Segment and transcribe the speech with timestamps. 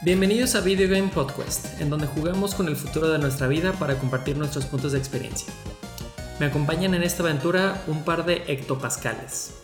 [0.00, 3.98] Bienvenidos a Video Game Podcast, en donde jugamos con el futuro de nuestra vida para
[3.98, 5.52] compartir nuestros puntos de experiencia.
[6.38, 9.54] Me acompañan en esta aventura un par de hectopascales.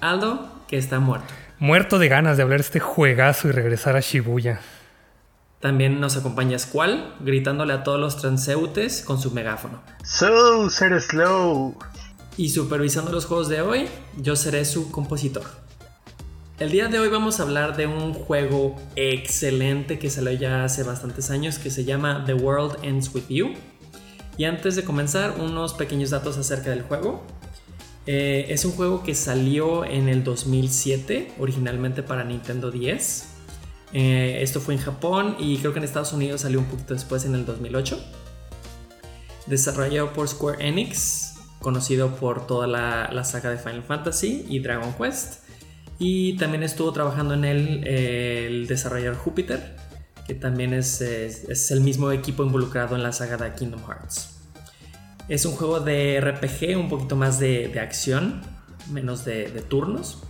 [0.00, 1.34] Aldo, que está muerto.
[1.58, 4.60] Muerto de ganas de hablar este juegazo y regresar a Shibuya.
[5.60, 9.82] También nos acompaña Squall, gritándole a todos los transeúntes con su megáfono.
[10.02, 11.76] So, ser slow.
[12.38, 15.65] Y supervisando los juegos de hoy, yo seré su compositor.
[16.58, 20.84] El día de hoy vamos a hablar de un juego excelente que salió ya hace
[20.84, 23.52] bastantes años que se llama The World Ends With You.
[24.38, 27.22] Y antes de comenzar, unos pequeños datos acerca del juego.
[28.06, 33.26] Eh, es un juego que salió en el 2007, originalmente para Nintendo 10.
[33.92, 37.26] Eh, esto fue en Japón y creo que en Estados Unidos salió un poquito después
[37.26, 38.02] en el 2008.
[39.44, 45.45] Desarrollado por Square Enix, conocido por toda la, saga de Final Fantasy y Dragon Quest.
[45.98, 49.76] Y también estuvo trabajando en él eh, el desarrollador Jupiter,
[50.26, 54.40] que también es, el mismo equipo involucrado en la saga de Kingdom Hearts.
[55.28, 58.42] Es un juego de RPG, un poquito más de, acción,
[58.90, 60.22] menos de, turnos.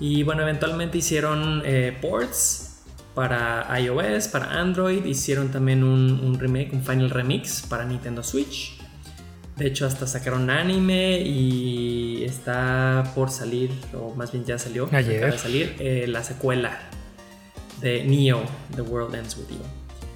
[0.00, 2.82] Y bueno, eventualmente hicieron eh, ports
[3.14, 8.81] para iOS, para Android, hicieron también un remake, un Final Remix para Nintendo Switch.
[9.56, 15.18] De hecho, hasta sacaron anime y está por salir, o más bien ya salió, Ayer.
[15.18, 16.80] acaba de salir, eh, la secuela
[17.80, 18.42] de Neo,
[18.74, 19.62] The World Ends With You.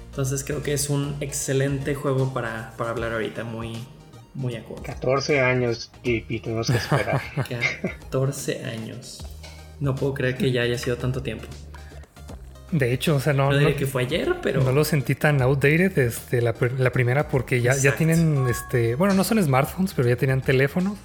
[0.09, 3.77] Entonces creo que es un excelente juego para, hablar ahorita, muy,
[4.33, 4.81] muy acuerdo.
[4.83, 7.21] 14 años y, tenemos que esperar.
[7.99, 9.23] 14 años.
[9.79, 11.45] No puedo creer que ya haya sido tanto tiempo.
[12.71, 13.51] De hecho, o sea, no.
[13.51, 14.61] No, que fue ayer, pero.
[14.61, 19.23] No lo sentí tan outdated desde la, primera porque ya, ya tienen, este, bueno, no
[19.23, 20.97] son smartphones, pero ya tenían teléfonos.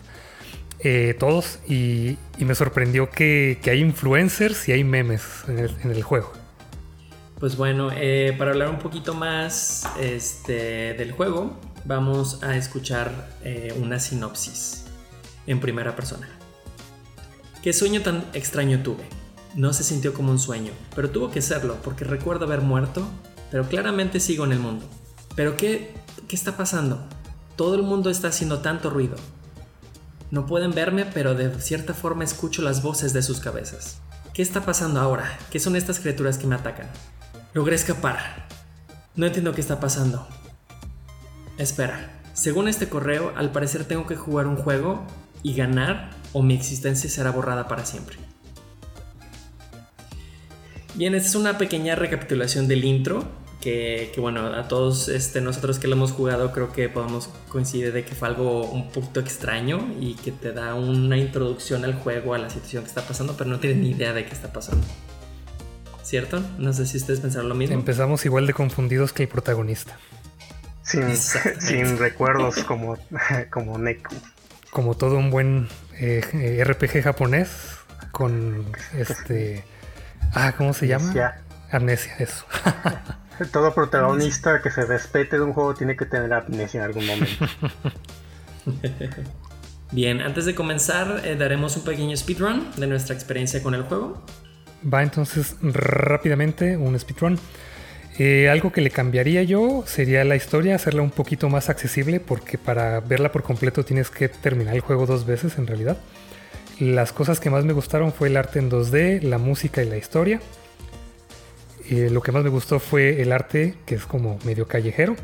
[0.85, 6.33] Eh, todos y, me sorprendió que, hay influencers y hay memes en el, juego.
[7.39, 13.73] Pues bueno, eh, para hablar un poquito más este, del juego, vamos a escuchar eh,
[13.77, 14.87] una sinopsis
[15.47, 16.29] en primera persona.
[17.63, 19.05] ¿Qué sueño tan extraño tuve?
[19.55, 23.07] No se sintió como un sueño, pero tuvo que serlo porque recuerdo haber muerto,
[23.51, 24.87] pero claramente sigo en el mundo.
[25.37, 25.95] ¿Pero qué,
[26.29, 27.03] qué está pasando?
[27.57, 29.17] Todo el mundo está haciendo tanto ruido.
[30.31, 34.01] No pueden verme, pero de cierta forma escucho las voces de sus cabezas.
[34.33, 35.39] ¿Qué está pasando ahora?
[35.51, 36.87] ¿Qué son estas criaturas que me atacan?
[37.53, 38.49] Logré escapar.
[39.15, 40.27] No entiendo qué está pasando.
[41.59, 45.05] Espera, según este correo, al parecer tengo que jugar un juego
[45.43, 48.17] y ganar o mi existencia será borrada para siempre.
[50.95, 53.25] Bien, esta es una pequeña recapitulación del intro.
[53.61, 58.05] Que, bueno, a todos este, nosotros que lo hemos jugado creo que podemos coincidir de
[58.05, 62.39] que fue algo un poquito extraño y que te da una introducción al juego, a
[62.39, 64.85] la situación que está pasando, pero no tienes ni idea de qué está pasando.
[66.03, 66.43] ¿Cierto?
[66.59, 67.77] No sé si ustedes pensaron lo mismo.
[67.77, 69.97] Empezamos igual de confundidos que el protagonista.
[70.83, 72.99] Sin, recuerdos como,
[73.51, 74.17] como Neku.
[74.73, 75.69] Como todo un buen
[76.01, 77.49] eh, RPG japonés
[78.11, 78.67] con
[78.99, 79.65] este
[80.35, 81.13] Ah, ¿cómo se llama?
[81.71, 82.45] Amnesia, eso.
[83.53, 87.47] Todo protagonista que se respete de un juego tiene que tener amnesia en algún momento.
[89.93, 94.25] Bien, antes de comenzar, eh, daremos un pequeño speedrun de nuestra experiencia con el juego.
[94.93, 97.39] Va entonces rápidamente un speedrun.
[98.19, 102.59] Eh, algo que le cambiaría yo sería la historia, hacerla un poquito más accesible, porque
[102.59, 105.97] para verla por completo tienes que terminar el juego dos veces en realidad.
[106.81, 109.97] Las cosas que más me gustaron fue el arte en 2D, la música y la
[109.97, 110.41] historia.
[111.91, 115.17] Eh, lo que más me gustó fue el arte, que es como medio callejero.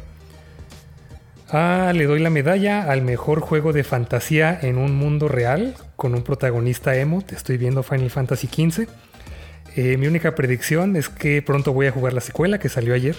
[1.51, 6.15] Ah, le doy la medalla al mejor juego de fantasía en un mundo real, con
[6.15, 7.23] un protagonista emo.
[7.23, 8.87] Te estoy viendo Final Fantasy XV.
[9.77, 13.17] Eh, mi única predicción es que pronto voy a jugar la secuela que salió ayer.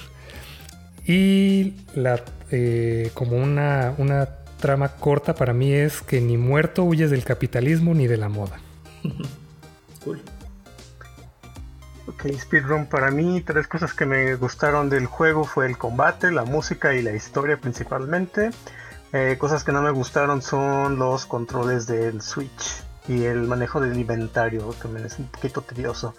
[1.07, 7.09] Y la, eh, como una, una trama corta para mí es que ni muerto huyes
[7.09, 8.59] del capitalismo ni de la moda.
[10.03, 10.21] cool.
[12.07, 16.43] Ok, speedrun para mí, tres cosas que me gustaron del juego fue el combate, la
[16.43, 18.49] música y la historia principalmente.
[19.13, 23.97] Eh, cosas que no me gustaron son los controles del Switch y el manejo del
[23.97, 26.13] inventario, que me es un poquito tedioso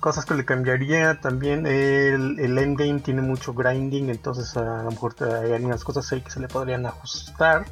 [0.00, 5.14] cosas que le cambiaría también el, el endgame tiene mucho grinding entonces a lo mejor
[5.22, 7.64] hay algunas cosas ahí que se le podrían ajustar.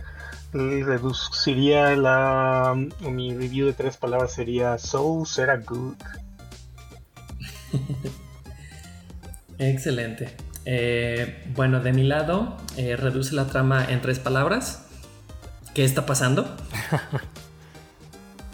[0.53, 5.95] Reduciría la mi review de tres palabras sería so será good
[9.59, 10.37] excelente.
[10.65, 14.87] Eh, bueno de mi lado eh, reduce la trama en tres palabras.
[15.75, 16.45] ¿qué está pasando?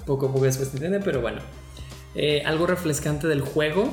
[0.07, 1.41] poco a poco después se entiende pero bueno
[2.15, 3.91] eh, algo refrescante del juego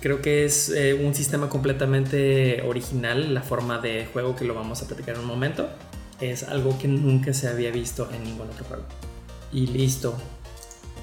[0.00, 4.80] Creo que es eh, un sistema completamente original, la forma de juego que lo vamos
[4.82, 5.68] a platicar en un momento.
[6.20, 8.84] Es algo que nunca se había visto en ningún otro juego.
[9.52, 10.16] Y listo.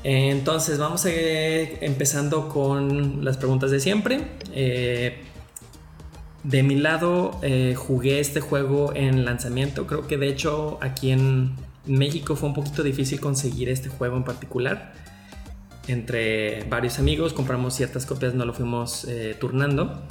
[0.03, 4.21] Entonces vamos a ir empezando con las preguntas de siempre.
[4.53, 5.17] Eh,
[6.43, 9.87] de mi lado eh, jugué este juego en lanzamiento.
[9.87, 11.55] Creo que de hecho aquí en
[11.85, 14.93] México fue un poquito difícil conseguir este juego en particular
[15.87, 20.01] entre varios amigos, compramos ciertas copias, no lo fuimos eh, turnando,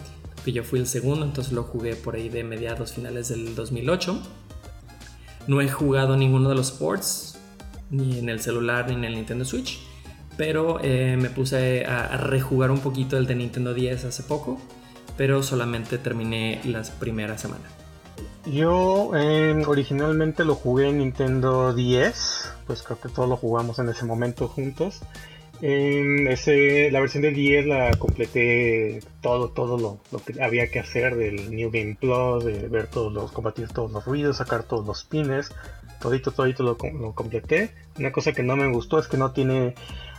[0.44, 4.20] que yo fui el segundo, entonces lo jugué por ahí de mediados finales del 2008.
[5.46, 7.38] No he jugado ninguno de los sports,
[7.90, 9.80] ni en el celular ni en el Nintendo Switch,
[10.36, 14.58] pero eh, me puse a, rejugar un poquito el de Nintendo 10 hace poco,
[15.16, 17.70] pero solamente terminé las primeras semanas.
[18.46, 23.88] Yo eh, originalmente lo jugué en Nintendo 10, pues creo que todos lo jugamos en
[23.88, 25.00] ese momento juntos.
[25.60, 29.78] En la versión de 10 la completé todo, todo
[30.10, 33.90] lo, que había que hacer del New Game Plus, de ver todos los, combatir todos
[33.92, 35.52] los ruidos, sacar todos los pines,
[36.00, 37.72] todito, todito lo, lo completé.
[37.98, 39.74] Una cosa que no me gustó es que no tiene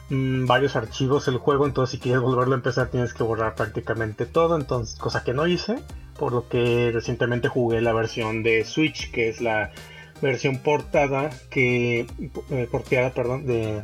[0.09, 4.25] mm, varios archivos el juego, entonces si quieres volverlo a empezar tienes que borrar prácticamente
[4.25, 5.77] todo, entonces cosa que no hice,
[6.17, 9.71] por lo que recientemente jugué la versión de Switch, que es la
[10.21, 12.07] versión portada que
[12.49, 13.83] eh, porteada, perdón, de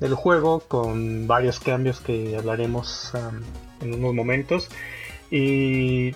[0.00, 3.12] del juego con varios cambios que hablaremos
[3.80, 4.68] en unos momentos.
[5.30, 6.14] Y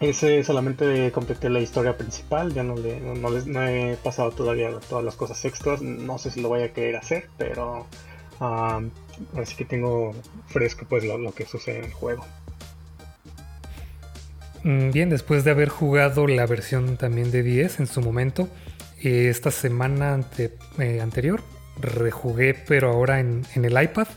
[0.00, 5.04] ese solamente completé la historia principal, ya no, le, no, les, he pasado todavía todas
[5.04, 7.86] las cosas extras, no sé si lo voy a querer hacer, pero
[9.36, 10.14] así que tengo
[10.46, 12.24] fresco pues lo, que sucede en el juego.
[14.62, 18.48] Mm, bien, después de haber jugado la versión también de 10 en su momento,
[19.02, 21.42] eh, esta semana eh, anterior
[21.80, 24.08] rejugué, pero ahora en, el iPad.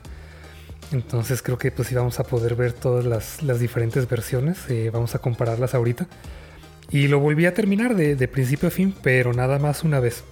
[0.92, 4.58] Entonces creo que pues sí vamos a poder ver todas las, diferentes versiones.
[4.70, 6.08] Eh, vamos a compararlas ahorita.
[6.90, 10.24] Y lo volví a terminar de, principio a fin, pero nada más una vez.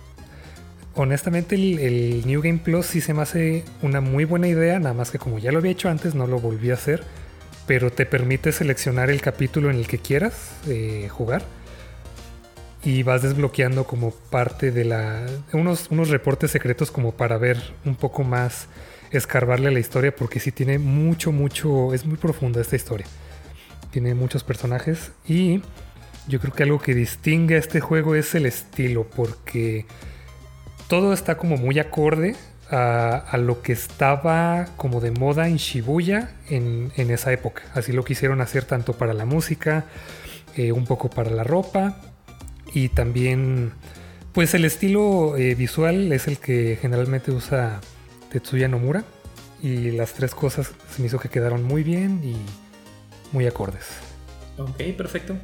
[0.95, 5.11] Honestamente el, New Game Plus sí se me hace una muy buena idea, nada más
[5.11, 7.03] que como ya lo había hecho antes no lo volví a hacer.
[7.65, 11.43] Pero te permite seleccionar el capítulo en el que quieras eh, jugar
[12.83, 17.95] y vas desbloqueando como parte de la unos, unos reportes secretos como para ver un
[17.95, 18.67] poco más
[19.11, 23.07] escarbarle a la historia porque sí tiene mucho mucho es muy profunda esta historia.
[23.91, 25.61] Tiene muchos personajes y
[26.27, 29.85] yo creo que algo que distingue a este juego es el estilo porque
[30.87, 32.35] todo está como muy acorde
[32.71, 37.63] a, lo que estaba como de moda en Shibuya en, esa época.
[37.73, 39.85] Así lo quisieron hacer tanto para la música
[40.55, 41.97] eh, un poco para la ropa
[42.73, 43.73] y también,
[44.33, 47.81] pues el estilo eh, visual es el que generalmente usa
[48.31, 49.03] Tetsuya Nomura.
[49.61, 52.37] Y las tres cosas se me hizo que quedaron muy bien y
[53.33, 53.85] muy acordes.
[54.57, 55.35] Ok, perfecto.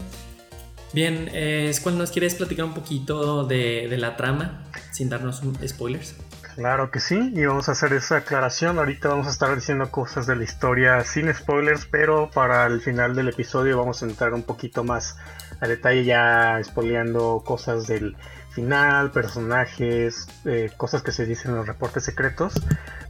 [0.93, 6.15] Bien, eh, ¿cuál nos quieres platicar un poquito de, de, la trama sin darnos spoilers?
[6.55, 8.79] Claro que sí, y vamos a hacer esa aclaración.
[8.79, 13.13] Ahorita vamos a estar diciendo cosas de la historia sin spoilers, pero para el final
[13.13, 15.17] del episodio vamos a entrar un poquito más
[15.59, 18.15] a detalle ya spoileando cosas del
[18.51, 22.53] final, personajes, eh, cosas que se dicen en los reportes secretos.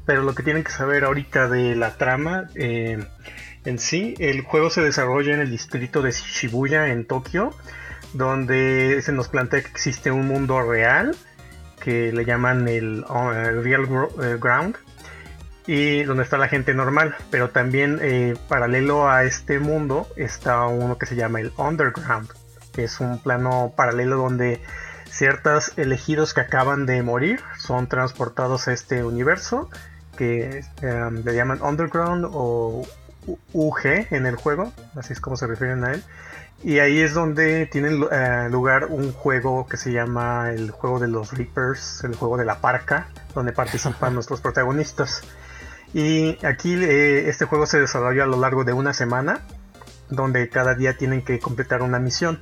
[0.05, 3.03] Pero lo que tienen que saber ahorita de la trama eh,
[3.65, 7.53] en sí, el juego se desarrolla en el distrito de Shibuya en Tokio,
[8.13, 11.15] donde se nos plantea que existe un mundo real
[11.79, 13.87] que le llaman el uh, Real
[14.21, 14.75] eh, Ground
[15.67, 20.97] y donde está la gente normal, pero también eh, paralelo a este mundo está uno
[20.97, 22.29] que se llama el Underground,
[22.73, 24.61] que es un plano paralelo donde
[25.09, 29.69] ciertos elegidos que acaban de morir son transportados a este universo
[30.17, 32.85] que em, le llaman Underground o
[33.53, 36.03] UG en el juego, así es como se refieren a él.
[36.63, 41.07] Y ahí es donde tiene eh, lugar un juego que se llama el juego de
[41.07, 45.21] los Reapers, el juego de la parca, donde participan nuestros protagonistas.
[45.95, 49.39] Y aquí eh, este juego se desarrolla a lo largo de una semana,
[50.09, 52.41] donde cada día tienen que completar una misión.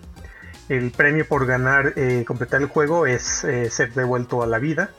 [0.70, 4.90] El premio por ganar, eh, completar el juego es eh, ser devuelto a la vida.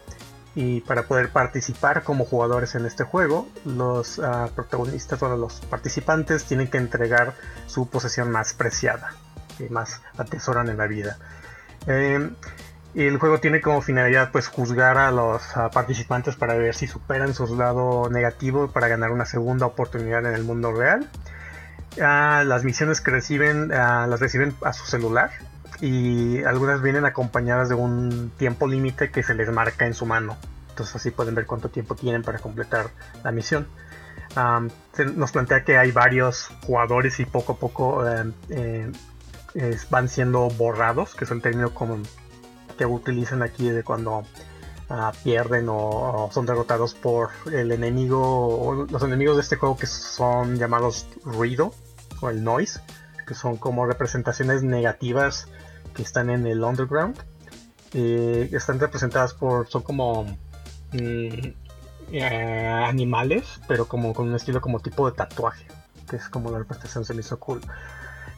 [0.55, 6.45] Y para poder participar como jugadores en este juego, los ah, protagonistas o los participantes
[6.45, 7.35] tienen que entregar
[7.67, 9.15] su posesión más preciada,
[9.59, 11.19] que más atesoran en la vida.
[11.89, 12.37] Em,
[12.95, 17.57] el juego tiene como finalidad pues juzgar a los participantes para ver si superan su
[17.57, 21.09] lado negativo para ganar una segunda oportunidad en el mundo real.
[22.01, 25.31] Ah, las misiones que reciben ah, las reciben a su celular
[25.81, 30.37] y algunas vienen acompañadas de un tiempo límite que se les marca en su mano.
[30.71, 32.87] Entonces así pueden ver cuánto tiempo tienen para completar
[33.25, 33.67] la misión.
[35.17, 38.93] nos plantea que hay varios jugadores y poco a poco em, em,
[39.91, 42.05] van siendo borrados, que es el término común
[42.75, 44.25] que utilizan aquí de cuando
[44.89, 50.57] ah, pierden o, son derrotados por el enemigo, los enemigos de este juego que son
[50.57, 51.73] llamados ruido
[52.21, 52.81] o el noise,
[53.27, 55.49] que son como representaciones negativas
[55.95, 57.19] que están en el underground.
[57.93, 60.25] Eh, están representadas por, son como
[60.93, 61.49] mm,
[62.13, 65.67] eh, animales, pero como con un estilo como tipo de tatuaje,
[66.09, 67.61] que es como la representación se me hizo cool.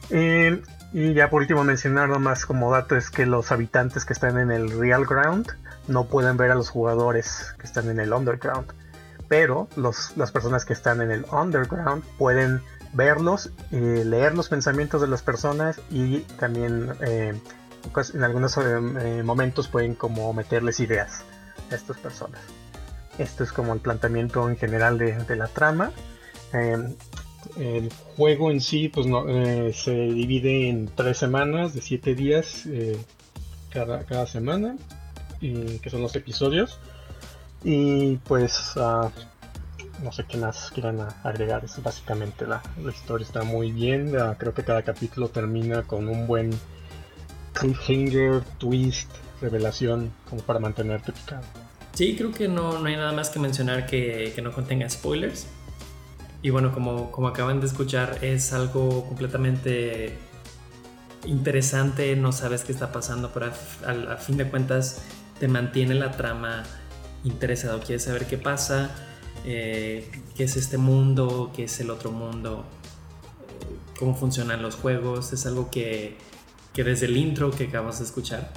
[0.09, 0.61] Eh,
[0.93, 4.51] y ya por último mencionar más como dato es que los habitantes que están en
[4.51, 5.47] el real ground
[5.87, 8.71] no pueden ver a los jugadores que están en el underground.
[9.27, 12.61] Pero las personas que están en el underground pueden
[12.93, 17.39] verlos, eh, leer los pensamientos de las personas y también eh,
[17.93, 21.23] pues, en algunos eh, momentos pueden como meterles ideas
[21.69, 22.39] a estas personas.
[23.17, 25.91] Esto es como el planteamiento en general de, la trama.
[27.59, 29.25] El juego en sí pues no,
[29.73, 32.67] se divide en tres semanas de siete días
[33.69, 34.75] cada, cada, semana,
[35.41, 36.79] y, que son los episodios.
[37.63, 39.09] Y pues uh,
[40.03, 41.65] no sé qué más quieran agregar.
[41.65, 44.13] Es básicamente la, historia está muy bien.
[44.37, 46.51] creo que cada capítulo termina con un buen
[47.53, 49.09] cliffhanger, twist,
[49.41, 51.43] revelación, como para mantenerte picado.
[51.93, 55.47] Sí, creo que no, no hay nada más que mencionar que, que, no contenga spoilers.
[56.47, 60.17] Y bueno, como, como acaban de escuchar, es algo completamente
[61.25, 65.01] interesante, no sabes qué está pasando, pero a, fin de cuentas
[65.41, 66.63] te mantiene la trama
[67.25, 68.95] interesado, quieres saber qué pasa
[69.43, 72.63] eh, qué es este mundo, qué es el otro mundo,
[73.99, 75.33] cómo funcionan los juegos.
[75.33, 76.15] Es algo que,
[76.73, 78.53] desde el intro que acabamos de escuchar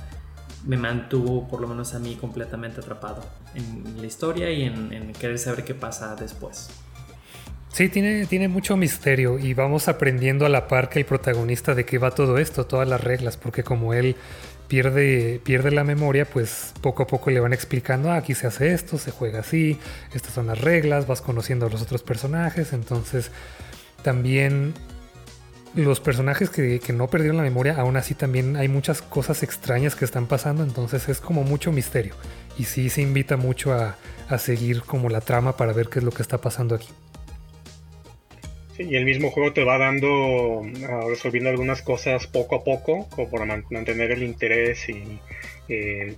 [0.65, 3.25] me mantuvo, por lo menos a mí, completamente atrapado
[3.57, 6.69] en la historia y en, querer saber qué pasa después.
[7.73, 11.85] Sí, tiene, tiene mucho misterio y vamos aprendiendo a la par que el protagonista de
[11.85, 14.17] qué va todo esto, todas las reglas, porque como él
[14.67, 18.73] pierde, pierde la memoria, pues poco a poco le van explicando, ah, aquí se hace
[18.73, 19.79] esto, se juega así,
[20.13, 23.31] estas son las reglas, vas conociendo a los otros personajes, entonces
[24.03, 24.75] también
[25.75, 30.05] los personajes que, no perdieron la memoria, aún así también hay muchas cosas extrañas que
[30.05, 32.15] están pasando, entonces es como mucho misterio.
[32.59, 33.97] Y sí se invita mucho a,
[34.29, 36.89] a seguir como la trama para ver qué es lo que está pasando aquí
[38.81, 43.31] y el mismo juego te va dando, ah, resolviendo algunas cosas poco a poco, como
[43.31, 45.19] para mantener el interés y
[45.69, 46.17] eh,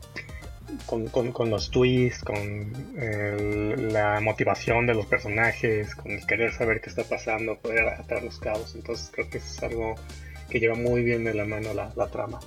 [0.87, 2.73] con, los twists, con
[3.93, 8.39] la motivación de los personajes, con el querer saber qué está pasando, poder atar los
[8.39, 8.75] cabos.
[8.75, 9.95] Entonces creo que es algo
[10.49, 12.41] que lleva muy bien de la mano la, la trama.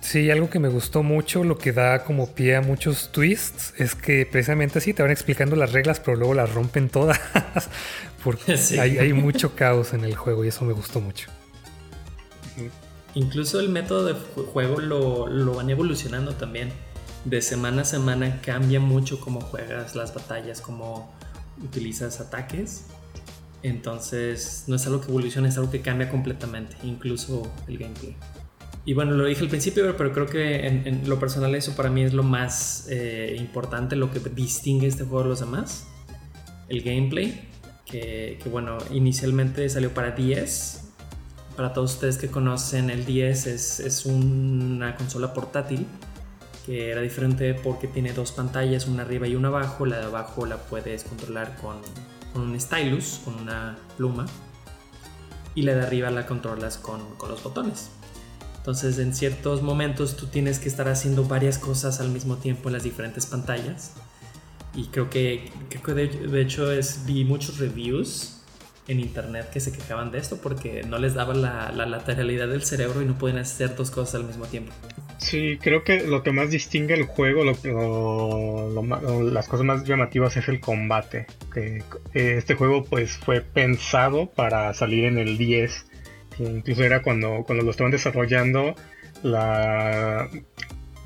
[0.00, 3.94] Sí, algo que me gustó mucho, lo que da como pie a muchos twists, es
[3.94, 7.20] que precisamente así te van explicando las reglas, pero luego las rompen todas,
[8.22, 11.30] porque hay, mucho caos en el juego y eso me gustó mucho.
[13.14, 16.70] Incluso el método de juego lo, van evolucionando también.
[17.24, 21.12] De semana a semana cambia mucho cómo juegas las batallas, cómo
[21.62, 22.84] utilizas ataques.
[23.62, 28.16] Entonces no es algo que evoluciona, es algo que cambia completamente, incluso el gameplay.
[28.84, 32.02] Y bueno, lo dije al principio, pero creo que en, lo personal eso para mí
[32.02, 35.86] es lo más eh, importante, lo que distingue este juego de los demás.
[36.68, 37.48] El gameplay,
[37.90, 40.84] que, bueno, inicialmente salió para 10.
[41.56, 45.86] Para todos ustedes que conocen, el 10 es, es una consola portátil
[46.64, 49.86] que era diferente porque tiene dos pantallas, una arriba y una abajo.
[49.86, 51.78] La de abajo la puedes controlar con,
[52.32, 54.26] con un stylus, con una pluma.
[55.54, 57.90] Y la de arriba la controlas con, con los botones.
[58.58, 62.74] Entonces en ciertos momentos tú tienes que estar haciendo varias cosas al mismo tiempo en
[62.74, 63.94] las diferentes pantallas.
[64.78, 65.50] Y creo que,
[65.92, 68.40] de, hecho es, vi muchos reviews
[68.86, 73.02] en internet que se quejaban de esto porque no les daba la, lateralidad del cerebro
[73.02, 74.70] y no podían hacer dos cosas al mismo tiempo.
[75.18, 80.60] Sí, creo que lo que más distingue el juego, las cosas más llamativas es el
[80.60, 81.26] combate.
[81.52, 81.82] Que
[82.14, 85.86] este juego pues fue pensado para salir en el 10
[86.38, 88.76] incluso era cuando, cuando lo estaban desarrollando,
[89.24, 90.28] la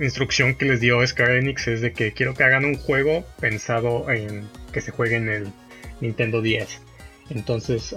[0.04, 4.10] instrucción que les dio Square Enix es de que quiero que hagan un juego pensado
[4.10, 5.52] en que se juegue en el
[6.00, 6.80] Nintendo 10.
[7.30, 7.94] Entonces,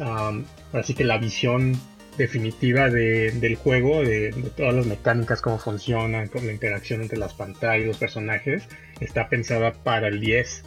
[0.74, 1.80] así que la visión
[2.18, 7.88] definitiva del juego, de, todas las mecánicas, cómo funcionan, con la interacción entre las pantallas
[7.88, 8.64] los personajes,
[9.00, 10.64] está pensada para el 10.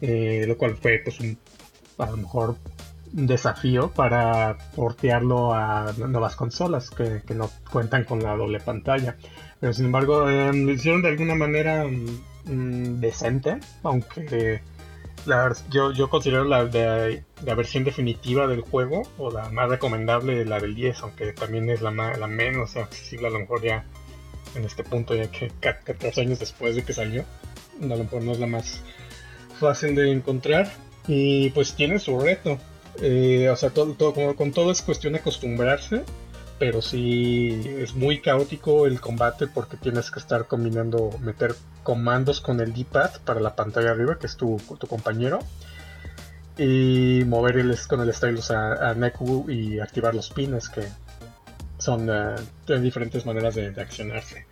[0.00, 1.36] Eh, lo cual fue pues un,
[1.98, 2.56] a lo mejor
[3.16, 9.16] un desafío para portearlo a nuevas consolas que, no cuentan con la doble pantalla.
[9.60, 14.60] Pero sin embargo, em, lo hicieron de alguna manera mm, decente, aunque
[15.70, 20.74] yo, yo considero la, la versión definitiva del juego o la más recomendable la del
[20.74, 23.84] 10, aunque también es la, la menos accesible a lo mejor ya
[24.54, 27.24] en este punto, ya que 14 años después de que salió.
[27.80, 28.80] A lo mejor no es la más
[29.58, 30.70] fácil de encontrar.
[31.06, 32.58] Y pues tiene su reto.
[33.00, 36.04] Eh, o sea, todo, todo, con todo es cuestión de acostumbrarse.
[36.58, 42.60] Pero sí es muy caótico el combate porque tienes que estar combinando, meter comandos con
[42.60, 45.38] el D-pad para la pantalla arriba, que es tu, compañero.
[46.58, 50.82] Y mover con el stylus a, Neku y activar los pines, que
[51.78, 54.46] son uh, diferentes maneras de, accionarse.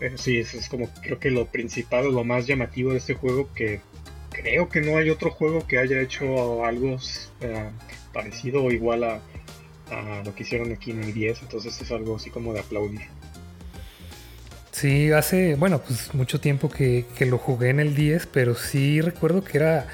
[0.00, 3.52] Pero sí, eso es como creo que lo principal, lo más llamativo de este juego,
[3.54, 3.80] que
[4.30, 6.96] creo que no hay otro juego que haya hecho algo
[7.40, 7.70] eh,
[8.12, 9.20] parecido o igual a,
[10.24, 13.02] lo que hicieron aquí en el 10, entonces es algo así como de aplaudir.
[14.72, 19.00] Sí, hace, bueno, pues mucho tiempo que, que lo jugué en el 10, pero sí
[19.00, 19.86] recuerdo que era,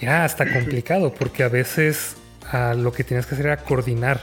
[0.00, 2.16] era hasta complicado, porque a veces
[2.50, 4.20] a lo que tienes que hacer era coordinar.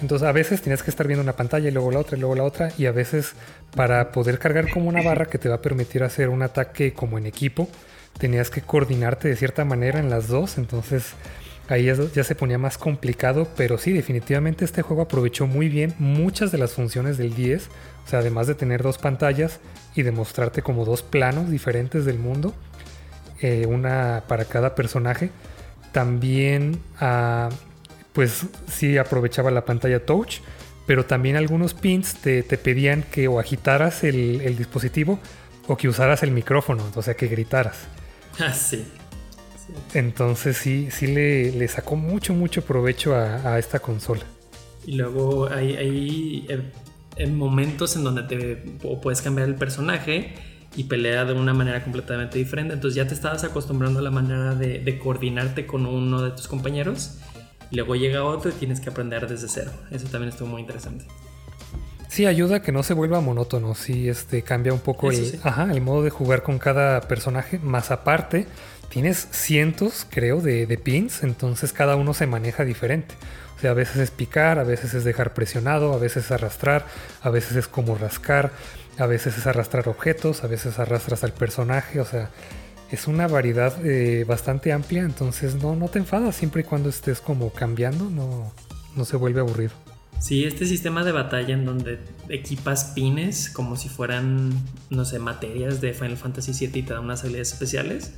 [0.00, 2.34] Entonces a veces tienes que estar viendo una pantalla y luego la otra y luego
[2.34, 3.34] la otra y a veces
[3.74, 7.18] para poder cargar como una barra que te va a permitir hacer un ataque como
[7.18, 7.68] en equipo,
[8.18, 11.12] tenías que coordinarte de cierta manera en las dos, entonces
[11.68, 16.52] ahí ya se ponía más complicado, pero sí, definitivamente este juego aprovechó muy bien muchas
[16.52, 17.68] de las funciones del 10,
[18.04, 19.60] o sea, además de tener dos pantallas
[19.94, 22.54] y de mostrarte como dos planos diferentes del mundo,
[23.40, 25.30] eh, una para cada personaje,
[25.92, 26.80] también...
[27.00, 27.48] ah,
[28.14, 30.36] pues sí aprovechaba la pantalla touch,
[30.86, 35.18] pero también algunos pins te, pedían que o agitaras el, dispositivo
[35.66, 37.76] o que usaras el micrófono, o sea, que gritaras.
[38.40, 38.84] Ah, sí.
[39.94, 44.22] Entonces sí, sí le, sacó mucho, mucho provecho a, esta consola.
[44.86, 46.46] Y luego hay, hay,
[47.16, 48.56] eh, momentos en donde te
[49.02, 50.34] puedes cambiar el personaje
[50.76, 52.74] y pelea de una manera completamente diferente.
[52.74, 56.48] Entonces ya te estabas acostumbrando a la manera de, de coordinarte con uno de tus
[56.48, 57.18] compañeros
[57.74, 59.70] luego llega otro y tienes que aprender desde cero.
[59.90, 61.06] Eso también estuvo muy interesante.
[62.14, 63.74] Sí, ayuda a que no se vuelva monótono.
[63.74, 65.40] Sí, este, cambia un poco el,
[65.72, 67.58] el modo de jugar con cada personaje.
[67.58, 68.46] Más aparte,
[68.88, 71.24] tienes cientos, creo, de, de, pins.
[71.24, 73.16] Entonces cada uno se maneja diferente.
[73.56, 76.86] O sea, a veces es picar, a veces es dejar presionado, a veces es arrastrar,
[77.20, 78.52] a veces es como rascar,
[78.96, 81.98] a veces es arrastrar objetos, a veces arrastras al personaje.
[81.98, 82.30] O sea,
[82.92, 87.20] es una variedad eh, bastante amplia, entonces no, no te enfadas siempre y cuando estés
[87.20, 88.52] como cambiando, no,
[88.94, 89.72] no se vuelve aburrido.
[90.18, 91.98] Sí, este sistema de batalla en donde
[92.28, 94.52] equipas pines como si fueran,
[94.90, 98.14] no sé, materias de Final Fantasy VII y te da unas habilidades especiales,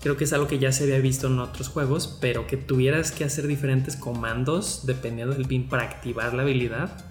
[0.00, 3.12] creo que es algo que ya se había visto en otros juegos, pero que tuvieras
[3.12, 7.04] que hacer diferentes comandos dependiendo del pin para activar la habilidad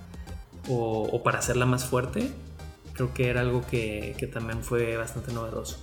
[0.68, 2.30] o, para hacerla más fuerte,
[2.94, 5.78] creo que era algo que, que también fue bastante novedoso.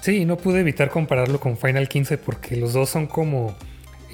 [0.00, 3.56] Sí, no pude evitar compararlo con Final 15 porque los dos son como,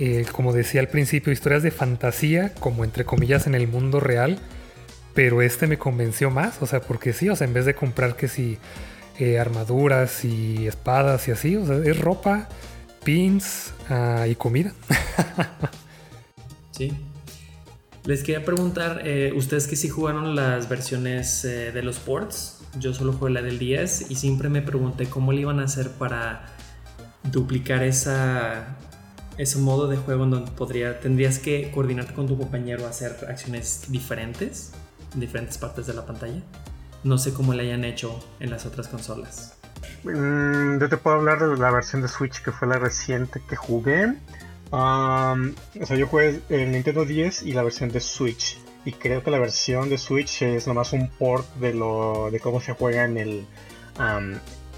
[0.03, 4.39] eh, como decía al principio, historias de fantasía, como entre comillas en el mundo real,
[5.13, 8.17] pero este me convenció más, o sea, porque sí, o sea, en vez de comprar
[8.17, 8.57] que si
[9.19, 12.49] eh, armaduras y espadas y así, o sea, es ropa,
[13.05, 14.73] pins ah, y comida.
[16.71, 16.97] sí.
[18.05, 22.63] Les quería preguntar, eh, ¿ustedes que sí jugaron las versiones de los ports?
[22.79, 25.91] Yo solo jugué la del 10 y siempre me pregunté cómo le iban a hacer
[25.91, 26.47] para
[27.31, 28.79] duplicar esa,
[29.41, 33.17] ese modo de juego en donde podría, tendrías que coordinarte con tu compañero a hacer
[33.27, 34.73] acciones diferentes
[35.15, 36.43] en diferentes partes de la pantalla.
[37.05, 39.57] No sé cómo le hayan hecho en las otras consolas.
[40.05, 43.57] Mm, yo te puedo hablar de la versión de Switch que fue la reciente que
[43.57, 44.15] jugué.
[44.71, 49.31] o sea, yo jugué el Nintendo 10 y la versión de Switch y creo que
[49.31, 53.17] la versión de Switch es nomás un port de lo de cómo se juega en
[53.17, 53.47] el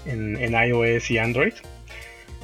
[0.05, 1.53] en, iOS y Android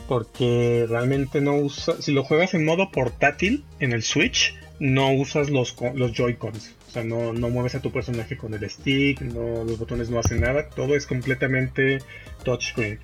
[0.10, 5.52] porque realmente no usa si lo juegas en modo portátil en el Switch no usas
[5.52, 9.78] los, los Joy-Cons o sea no, no mueves a tu personaje con el stick los
[9.78, 12.00] botones no hacen nada todo es completamente
[12.44, 13.00] touchscreen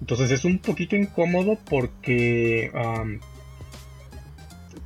[0.00, 2.72] entonces es un poquito incómodo porque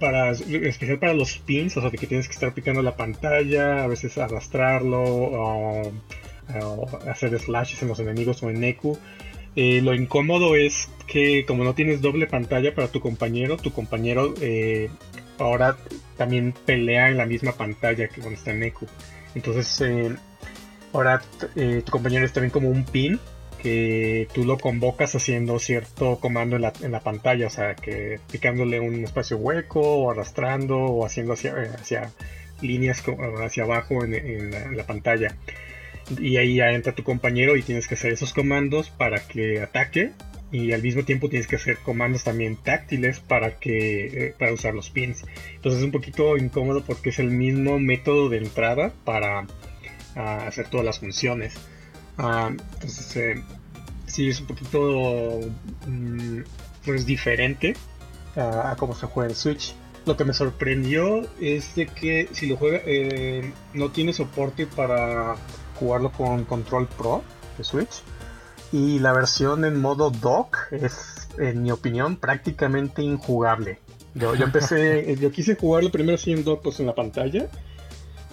[0.01, 3.85] para, especial para los pins, o sea, de que tienes que estar picando la pantalla,
[3.85, 5.93] a veces arrastrarlo, o,
[7.09, 8.99] hacer slashes en los enemigos o en Neku.
[9.57, 14.35] Eh, lo incómodo es que como no tienes doble pantalla para tu compañero, tu compañero
[14.41, 14.91] eh,
[15.39, 15.77] ahora
[16.17, 18.87] también pelea en la misma pantalla que cuando está en Neku.
[19.35, 20.17] Entonces, eh,
[20.93, 21.23] ahora
[21.55, 23.21] tu compañero es también como un pin
[23.65, 28.21] que tú lo convocas haciendo cierto comando en la, en la, pantalla, o sea, que
[28.31, 32.13] picándole un espacio hueco o arrastrando o haciendo hacia, hacia
[32.61, 33.03] líneas
[33.43, 35.35] hacia abajo en, la, pantalla.
[36.19, 40.13] Y ahí ya entra tu compañero y tienes que hacer esos comandos para que ataque
[40.55, 44.73] y al mismo tiempo tienes que hacer comandos también táctiles para que eh, para usar
[44.73, 45.25] los pins.
[45.57, 49.47] Entonces es un poquito incómodo porque es el mismo método de entrada para
[50.15, 51.55] ah, hacer todas las funciones.
[52.19, 53.43] Ah, entonces eh,
[54.07, 55.41] sí es un poquito
[55.89, 56.43] mm,
[56.85, 57.75] pues diferente
[58.37, 59.75] a, cómo se juega el Switch.
[60.07, 65.35] Lo que me sorprendió es de que si lo juega eh, no tiene soporte para
[65.85, 67.23] jugarlo con Control Pro
[67.59, 68.03] de Switch.
[68.73, 73.79] Y la versión en modo dock es, en mi opinión, prácticamente injugable.
[74.15, 77.49] Yo, yo empecé, yo quise jugarlo primero en dock, pues en la pantalla.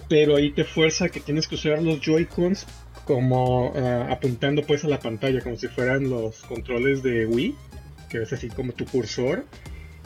[0.08, 2.66] Pero ahí te fuerza que tienes que usar los Joy-Cons
[3.04, 7.54] como eh, apuntando pues a la pantalla, como si fueran los controles de Wii,
[8.08, 9.44] que es así como tu cursor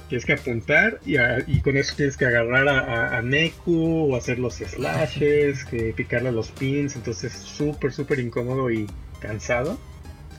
[0.09, 5.65] tienes que apuntar y, con eso tienes que agarrar a, Neku o hacer los slashes,
[5.65, 8.87] que picarle a los pins, entonces súper, súper incómodo y
[9.21, 9.79] cansado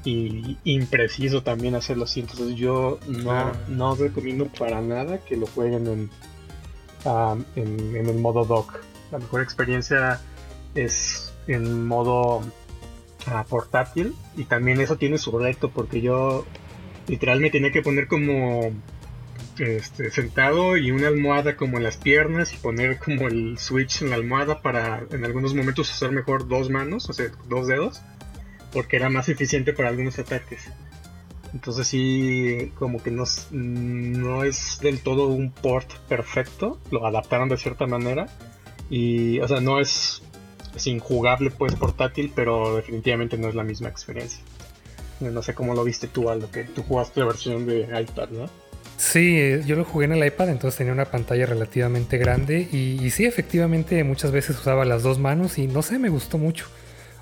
[0.06, 5.88] y impreciso también hacerlo así, entonces yo no, no recomiendo para nada que lo jueguen
[5.88, 6.10] en,
[7.56, 8.80] en, en, el modo dock.
[9.12, 10.22] La mejor experiencia
[10.76, 12.42] es en modo
[13.26, 16.46] ah, portátil y también eso tiene su reto porque yo
[17.08, 18.72] literalmente tenía que poner como
[19.60, 24.10] este, sentado y una almohada como en las piernas y poner como el switch en
[24.12, 28.02] la almohada para en algunos momentos usar mejor dos manos, o sea, dos dedos,
[28.72, 30.70] porque era más eficiente para algunos ataques.
[31.54, 37.58] Entonces sí, como que no, no es del todo un port perfecto, lo adaptaron de
[37.58, 38.28] cierta manera
[38.90, 40.22] y, o sea, no es,
[40.76, 44.42] es injugable pues portátil, pero definitivamente no es la misma experiencia.
[45.20, 48.67] No sé cómo lo viste tú, Aldo, que tú jugaste la versión de iPad, ¿no?
[48.98, 53.08] Sí, eh, yo lo jugué en el iPad, entonces tenía una pantalla relativamente grande y,
[53.12, 56.66] sí, efectivamente muchas veces usaba las dos manos y no sé, me gustó mucho.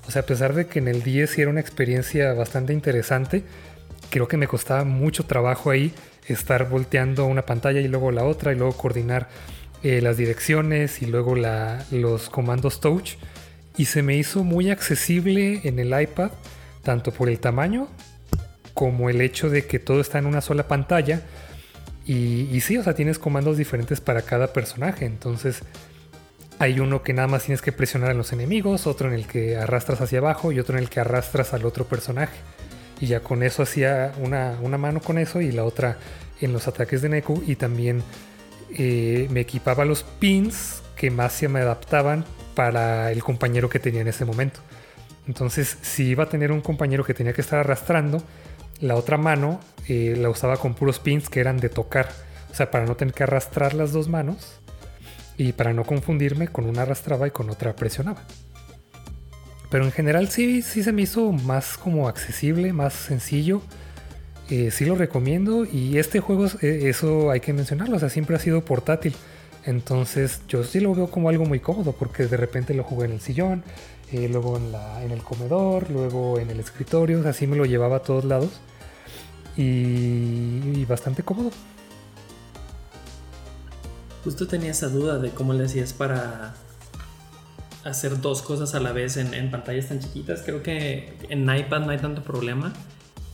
[0.08, 3.42] O sea, a pesar de que en el 10 sí era una experiencia bastante interesante,
[4.08, 5.92] creo que me costaba mucho trabajo ahí
[6.26, 9.28] estar volteando una pantalla y luego la otra y luego coordinar
[9.82, 13.16] eh, las direcciones y luego los comandos touch.
[13.76, 16.30] Y se me hizo muy accesible en el iPad,
[16.82, 17.88] tanto por el tamaño
[18.72, 21.22] como el hecho de que todo está en una sola pantalla
[22.06, 25.06] y, sí, o sea, tienes comandos diferentes para cada personaje.
[25.06, 25.62] Entonces,
[26.60, 29.56] hay uno que nada más tienes que presionar a los enemigos, otro en el que
[29.56, 32.36] arrastras hacia abajo y otro en el que arrastras al otro personaje.
[33.00, 35.98] Y ya con eso hacía una, mano con eso y la otra
[36.40, 37.42] en los ataques de Neku.
[37.44, 38.04] Y también
[38.70, 44.02] eh, me equipaba los pins que más se me adaptaban para el compañero que tenía
[44.02, 44.60] en ese momento.
[45.26, 48.22] Entonces, si iba a tener un compañero que tenía que estar arrastrando,
[48.80, 52.08] la otra mano eh, la usaba con puros pins que eran de tocar.
[52.50, 54.60] O sea, para no tener que arrastrar las dos manos.
[55.38, 58.22] Y para no confundirme, con una arrastraba y con otra presionaba.
[59.70, 63.60] Pero en general sí, sí se me hizo más como accesible, más sencillo.
[64.48, 65.64] Eh, sí lo recomiendo.
[65.64, 67.96] Y este juego, eh, eso hay que mencionarlo.
[67.96, 69.14] O sea, siempre ha sido portátil.
[69.66, 73.12] Entonces yo sí lo veo como algo muy cómodo porque de repente lo jugué en
[73.12, 73.64] el sillón,
[74.12, 78.02] eh, luego en, la, el comedor, luego en el escritorio, así me lo llevaba a
[78.02, 78.60] todos lados
[79.56, 81.50] y, bastante cómodo.
[84.24, 86.54] Justo tenía esa duda de cómo le hacías para
[87.84, 90.42] hacer dos cosas a la vez en, en, pantallas tan chiquitas.
[90.44, 92.72] Creo que en iPad no hay tanto problema,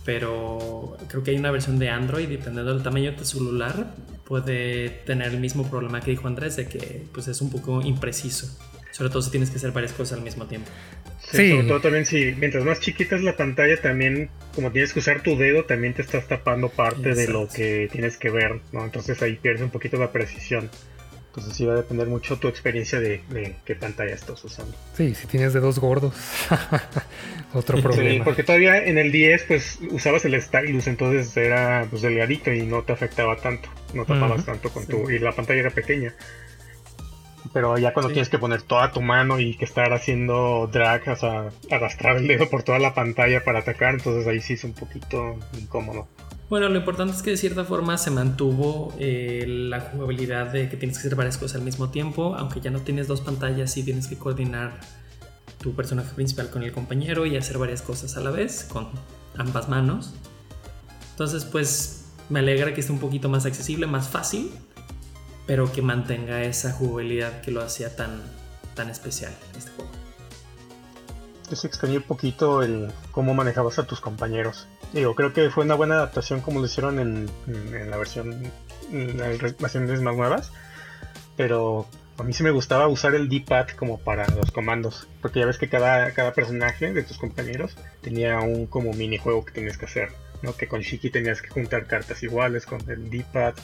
[0.04, 4.88] pero creo que hay una versión de Android, dependiendo del tamaño de tu celular, puede
[4.88, 8.48] tener el mismo problema que dijo Andrés, de que pues, es un poco impreciso.
[8.92, 10.70] Sobre todo si tienes que hacer varias cosas al mismo tiempo.
[11.30, 14.98] Sí, Sobre todo también si mientras más chiquita es la pantalla, también como tienes que
[14.98, 18.84] usar tu dedo, también te estás tapando parte de lo que tienes que ver, ¿no?
[18.84, 20.70] Entonces ahí pierdes un poquito la precisión.
[21.28, 23.22] Entonces sí va a depender mucho tu experiencia de,
[23.64, 24.76] qué pantalla estás usando.
[24.94, 26.14] Sí, si tienes dedos gordos,
[27.54, 28.10] otro problema.
[28.10, 32.66] Sí, porque todavía en el 10 pues usabas el stylus, entonces era pues delgadito y
[32.66, 35.08] no te afectaba tanto, no tapabas tanto con tu...
[35.10, 36.14] y la pantalla era pequeña.
[37.52, 41.16] Pero ya cuando tienes que poner toda tu mano y que estar haciendo drag, o
[41.16, 44.72] sea, arrastrar el dedo por toda la pantalla para atacar, entonces ahí sí es un
[44.72, 46.06] poquito incómodo.
[46.48, 50.76] Bueno, lo importante es que de cierta forma se mantuvo eh, la jugabilidad de que
[50.76, 53.82] tienes que hacer varias cosas al mismo tiempo, aunque ya no tienes dos pantallas y
[53.82, 54.78] tienes que coordinar
[55.62, 58.88] tu personaje principal con el compañero y hacer varias cosas a la vez con
[59.36, 60.14] ambas manos.
[61.12, 64.50] Entonces, pues me alegra que esté un poquito más accesible, más fácil
[65.46, 68.22] pero que mantenga esa jugabilidad que lo hacía tan,
[68.74, 69.90] tan especial este juego.
[71.50, 74.66] Yo se extrañé un poquito el cómo manejabas a tus compañeros.
[74.92, 78.50] Digo, creo que fue una buena adaptación como lo hicieron en, la versión
[78.90, 80.52] las versiones más nuevas,
[81.36, 81.86] pero
[82.18, 85.58] a mí sí me gustaba usar el D-pad como para los comandos, porque ya ves
[85.58, 90.10] que cada, cada personaje de tus compañeros tenía un como minijuego que tienes que hacer
[90.42, 90.54] ¿no?
[90.54, 93.54] Que con Shiki tenías que juntar cartas iguales, con el D-pad,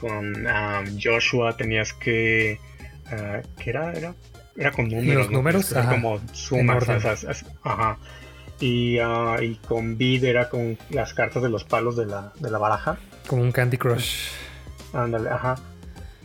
[0.00, 2.58] con um, Joshua tenías que...
[3.06, 3.92] Uh, ¿Qué era?
[3.92, 4.14] Era,
[4.56, 5.26] era con números.
[5.26, 6.84] Los números, Era como sumas.
[7.62, 7.98] ajá.
[8.60, 12.50] Y, uh, y con Bid era con las cartas de los palos de la, de
[12.50, 12.98] la baraja.
[13.26, 14.30] Como un Candy Crush.
[14.92, 15.56] Ándale, ajá.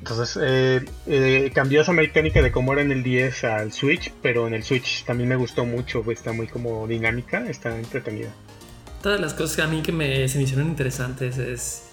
[0.01, 4.47] Entonces eh, eh, cambió esa mecánica de cómo era en el 10 al Switch, pero
[4.47, 8.29] en el Switch también me gustó mucho, pues, está muy como dinámica, está entretenida.
[9.03, 11.83] Todas las cosas que a mí que me, se me hicieron interesantes es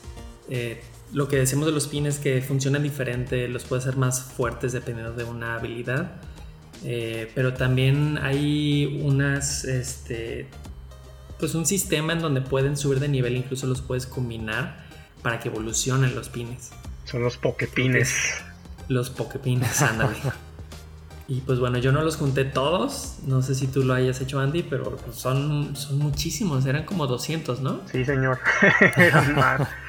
[0.49, 0.81] eh,
[1.13, 5.13] lo que decimos de los pines que funcionan diferente, los puede hacer más fuertes dependiendo
[5.13, 6.13] de una habilidad,
[7.35, 10.49] pero también hay unas, este,
[11.39, 14.85] pues un sistema en donde pueden subir de nivel, incluso los puedes combinar
[15.23, 16.71] para que evolucionen los pines.
[17.05, 18.15] Son los pokepines.
[18.89, 20.17] Los pokepines, ándale.
[21.29, 23.19] y pues bueno, yo no los junté todos.
[23.27, 26.67] No sé si tú lo hayas hecho, Andy, pero son, son muchísimos.
[26.67, 27.81] Eran como 200, ¿no?
[27.91, 28.39] Sí, señor.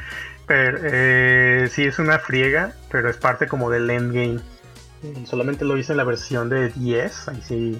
[0.49, 4.39] Pero eh, sí, es una friega, pero es parte como del endgame.
[5.03, 7.27] Eh, solamente lo hice en la versión de 10.
[7.27, 7.79] Ahí sí.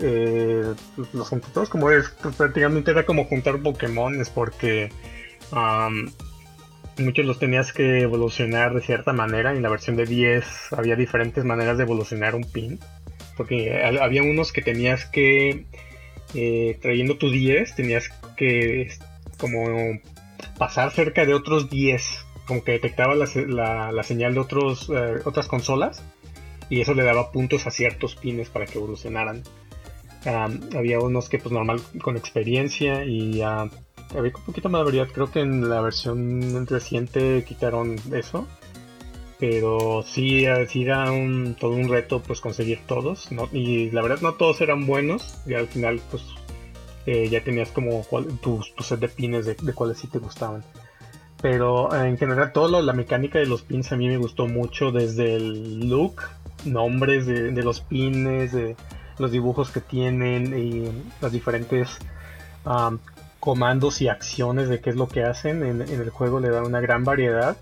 [0.00, 0.74] Eh,
[1.12, 2.10] los todos como es.
[2.20, 4.20] Pues, prácticamente era como juntar Pokémon.
[4.20, 4.90] Es porque
[6.98, 9.54] muchos los tenías que evolucionar de cierta manera.
[9.54, 12.80] En la versión de 10 había diferentes maneras de evolucionar un pin.
[13.36, 15.66] Porque había unos que tenías que,
[16.34, 18.88] eh, trayendo tu 10, tenías que
[19.38, 20.00] como
[20.58, 22.24] pasar cerca de otros 10.
[22.46, 26.02] Como que detectaba la, señal de otros, eh, otras consolas.
[26.68, 29.42] Y eso le daba puntos a ciertos pines para que evolucionaran.
[30.74, 33.70] había unos que pues normal con experiencia y había
[34.12, 35.08] un poquito más de variedad.
[35.12, 38.46] Creo que en la versión reciente quitaron eso.
[39.38, 43.28] Pero sí, sí era un, todo un reto pues conseguir todos.
[43.52, 45.38] Y la verdad no todos eran buenos.
[45.46, 46.22] Y al final pues
[47.06, 48.04] eh, ya tenías como
[48.40, 50.64] tu, set de pines de, cuáles sí te gustaban.
[51.40, 54.90] Pero en general todo la mecánica de los pins a mí me gustó mucho.
[54.90, 56.22] Desde el look,
[56.64, 58.74] nombres de, los pines, de
[59.18, 60.90] los dibujos que tienen y
[61.20, 61.98] las diferentes
[63.38, 66.80] comandos y acciones de qué es lo que hacen en, el juego le da una
[66.80, 67.56] gran variedad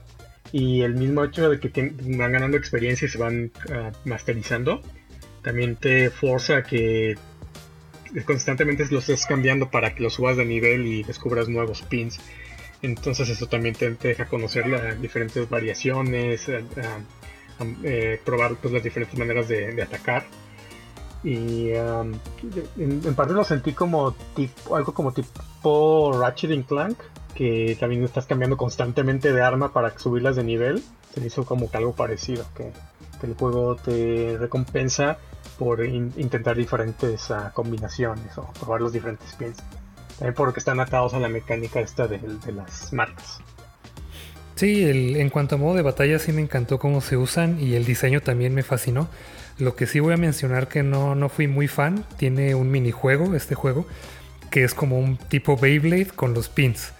[0.51, 4.81] y el mismo hecho de que van ganando experiencia y se van ah, masterizando
[5.43, 7.19] también te forza a que
[8.25, 12.21] constantemente los estés cambiando para que los subas de nivel y descubras nuevos pins
[12.83, 19.49] entonces eso también te, deja conocer las diferentes variaciones eh, probar pues, las diferentes maneras
[19.49, 20.25] de atacar
[21.25, 26.99] y en, parte lo sentí como tipo, algo como tipo Ratchet Clank,
[27.35, 30.85] que también estás cambiando constantemente de arma para subirlas de nivel.
[31.15, 32.71] Se hizo como que algo parecido, que,
[33.27, 35.17] el juego te recompensa
[35.59, 39.57] por intentar diferentes ah, combinaciones o probar los diferentes pins.
[40.19, 42.21] También porque están atados a la mecánica esta de,
[42.53, 43.41] las marcas.
[44.55, 47.85] Sí, en cuanto a modo de batalla sí me encantó cómo se usan y el
[47.85, 49.09] diseño también me fascinó.
[49.59, 53.35] Lo que sí voy a mencionar que no, no fui muy fan, tiene un minijuego,
[53.35, 53.87] este juego,
[54.51, 56.93] que es como un tipo Beyblade con los pins.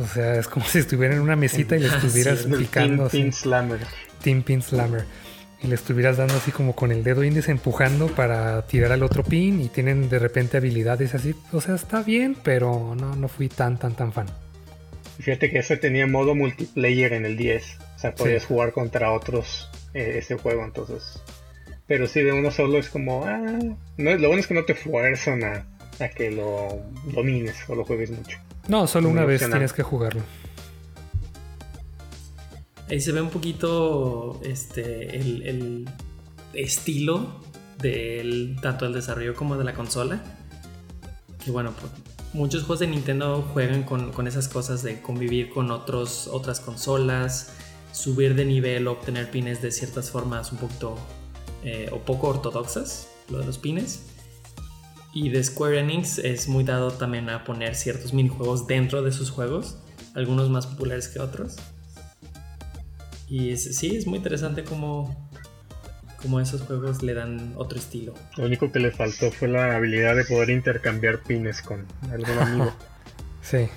[0.00, 3.08] O sea, es como si estuviera en una mesita y le estuvieras picando.
[3.08, 3.80] Team Pin Slammer.
[4.22, 5.04] Team Pin Slammer.
[5.62, 9.24] Y le estuvieras dando así como con el dedo índice empujando para tirar al otro
[9.24, 11.34] pin y tienen de repente habilidades así.
[11.52, 14.26] O sea, está bien, pero no, no fui tan, tan, tan fan.
[15.18, 17.78] Fíjate que ese tenía modo multiplayer en el 10.
[17.96, 21.20] O sea, podías jugar contra otros eh, ese juego, entonces
[21.88, 23.40] pero si de uno solo es como, ah,
[23.96, 25.64] no, lo bueno es que no te fuerzan a,
[26.14, 28.38] que lo domines o lo juegues mucho.
[28.68, 30.20] No, solo una vez tienes que jugarlo.
[32.90, 35.88] Ahí se ve un poquito este el,
[36.54, 37.42] estilo
[37.78, 40.22] del tanto del desarrollo como de la consola.
[41.44, 41.92] Que bueno, pues,
[42.32, 47.52] muchos juegos de Nintendo juegan con, con, esas cosas de convivir con otros, otras consolas,
[47.92, 50.96] subir de nivel, obtener pines de ciertas formas un poquito
[51.64, 54.04] eh, o poco ortodoxas, lo de los pines.
[55.12, 59.30] Y de Square Enix es muy dado también a poner ciertos minijuegos dentro de sus
[59.30, 59.76] juegos,
[60.14, 61.56] algunos más populares que otros.
[63.30, 65.28] Y sí, es muy interesante como,
[66.20, 68.14] como esos juegos le dan otro estilo.
[68.36, 72.72] Lo único que le faltó fue la habilidad de poder intercambiar pines con algún amigo.
[73.42, 73.68] sí.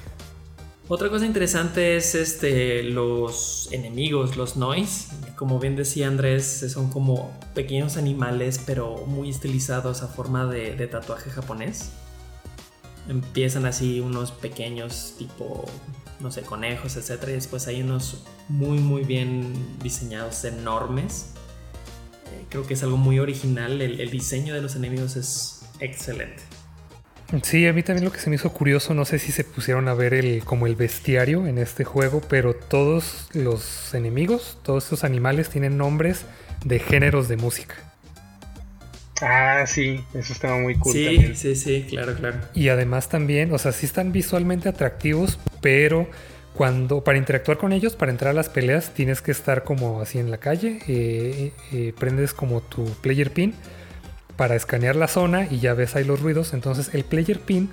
[0.93, 5.07] Otra cosa interesante es este, los enemigos, los noise.
[5.37, 11.29] Como bien decía Andrés, son como pequeños animales, pero muy estilizados a forma de, tatuaje
[11.29, 11.91] japonés.
[13.07, 15.65] Empiezan así unos pequeños tipo,
[16.19, 17.23] no sé, conejos, etc.
[17.27, 21.33] Y después hay unos muy, muy bien diseñados, enormes.
[22.27, 23.81] Eh, creo que es algo muy original.
[23.81, 26.43] el diseño de los enemigos es excelente.
[27.43, 29.87] Sí, a mí también lo que se me hizo curioso, no sé si se pusieron
[29.87, 35.05] a ver el como el bestiario en este juego, pero todos los enemigos, todos estos
[35.05, 36.25] animales tienen nombres
[36.65, 37.90] de géneros de música.
[39.21, 40.93] Ah, sí, eso estaba muy cool.
[40.93, 42.39] Sí, sí, sí, claro, claro.
[42.53, 46.07] Y además también, o sea, sí están visualmente atractivos, pero
[46.53, 50.19] cuando para interactuar con ellos, para entrar a las peleas, tienes que estar como así
[50.19, 53.53] en la calle, eh, eh, prendes como tu player pin
[54.35, 56.53] para escanear la zona y ya ves ahí los ruidos.
[56.53, 57.69] Entonces el player pin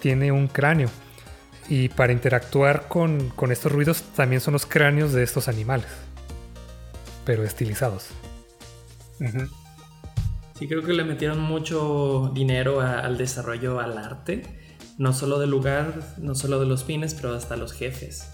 [0.00, 0.88] tiene un cráneo.
[1.68, 5.86] Y para interactuar con, estos ruidos también son los cráneos de estos animales.
[7.24, 8.08] Pero estilizados.
[10.62, 14.44] Sí, creo que le metieron mucho dinero al desarrollo, al arte.
[14.96, 18.30] No solo del lugar, no solo de los pines, pero hasta los jefes.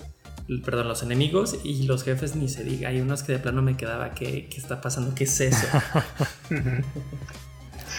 [0.63, 2.91] Perdón, los enemigos y los jefes ni se diga.
[2.91, 5.15] Hay unos que de plano me quedaba, ¿qué, qué está pasando?
[5.15, 5.67] ¿Qué es eso?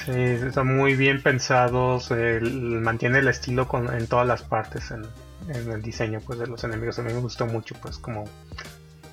[0.06, 2.10] Sí, están muy bien pensados,
[2.42, 5.04] mantiene el estilo en todas las partes en,
[5.50, 6.98] el diseño pues de los enemigos.
[7.00, 8.26] A mí me gustó mucho, pues como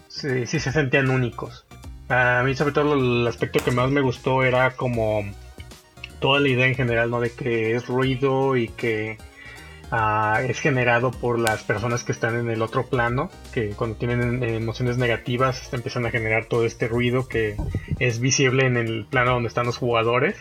[0.08, 1.65] sí, se sentían únicos.
[2.08, 5.24] A mí sobre todo el aspecto que más me gustó era como
[6.20, 7.20] toda la idea en general, ¿no?
[7.20, 9.18] De que es ruido y que
[9.90, 14.42] ah, es generado por las personas que están en el otro plano, que cuando tienen
[14.42, 17.56] emociones negativas empiezan a generar todo este ruido que
[17.98, 20.36] es visible en el plano donde están los jugadores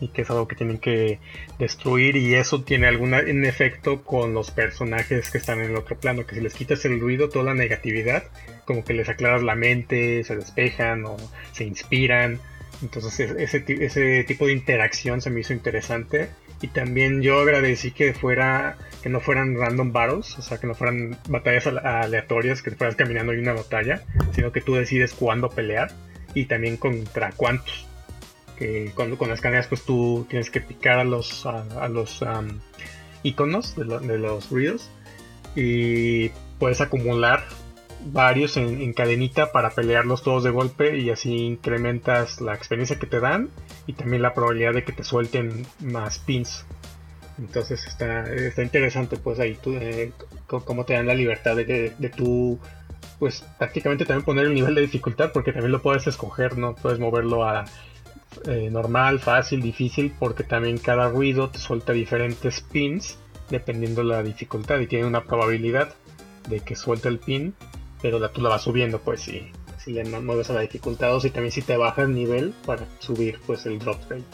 [0.00, 1.18] y que es algo que tienen que
[1.58, 6.26] destruir y eso tiene algún efecto con los personajes que están en el otro plano,
[6.26, 8.24] que si les quitas el ruido, toda la negatividad,
[8.64, 11.16] como que les aclaras la mente, se despejan o
[11.52, 12.40] se inspiran.
[12.82, 16.28] Entonces ese, ese tipo de interacción se me hizo interesante
[16.60, 20.74] y también yo agradecí que fuera que no fueran random battles, o sea, que no
[20.74, 25.92] fueran batallas aleatorias, que fueras caminando en una batalla, sino que tú decides cuándo pelear
[26.34, 27.87] y también contra cuántos
[28.58, 32.24] que cuando con las cadenas pues tú tienes que picar a los a, los
[33.22, 34.90] iconos de, los ruidos
[35.54, 37.44] y puedes acumular
[38.06, 43.20] varios en, cadenita para pelearlos todos de golpe y así incrementas la experiencia que te
[43.20, 43.50] dan
[43.86, 46.64] y también la probabilidad de que te suelten más pins.
[47.38, 50.12] Entonces está, está interesante pues ahí tú eh,
[50.46, 52.58] cómo te dan la libertad de, de, de tú
[53.20, 56.98] pues prácticamente también poner el nivel de dificultad porque también lo puedes escoger no puedes
[56.98, 57.64] moverlo a
[58.44, 63.18] eh, normal, fácil, difícil, porque también cada ruido te suelta diferentes pins
[63.50, 65.94] dependiendo la dificultad y tiene una probabilidad
[66.48, 67.54] de que suelte el pin,
[68.02, 69.50] pero la, tú la vas subiendo, pues si,
[69.82, 72.84] si le mueves a la dificultad o si también si te baja el nivel para
[72.98, 74.24] subir pues el drop rate.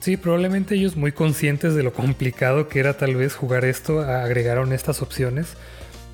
[0.00, 4.72] Sí, probablemente ellos muy conscientes de lo complicado que era tal vez jugar esto, agregaron
[4.72, 5.56] estas opciones.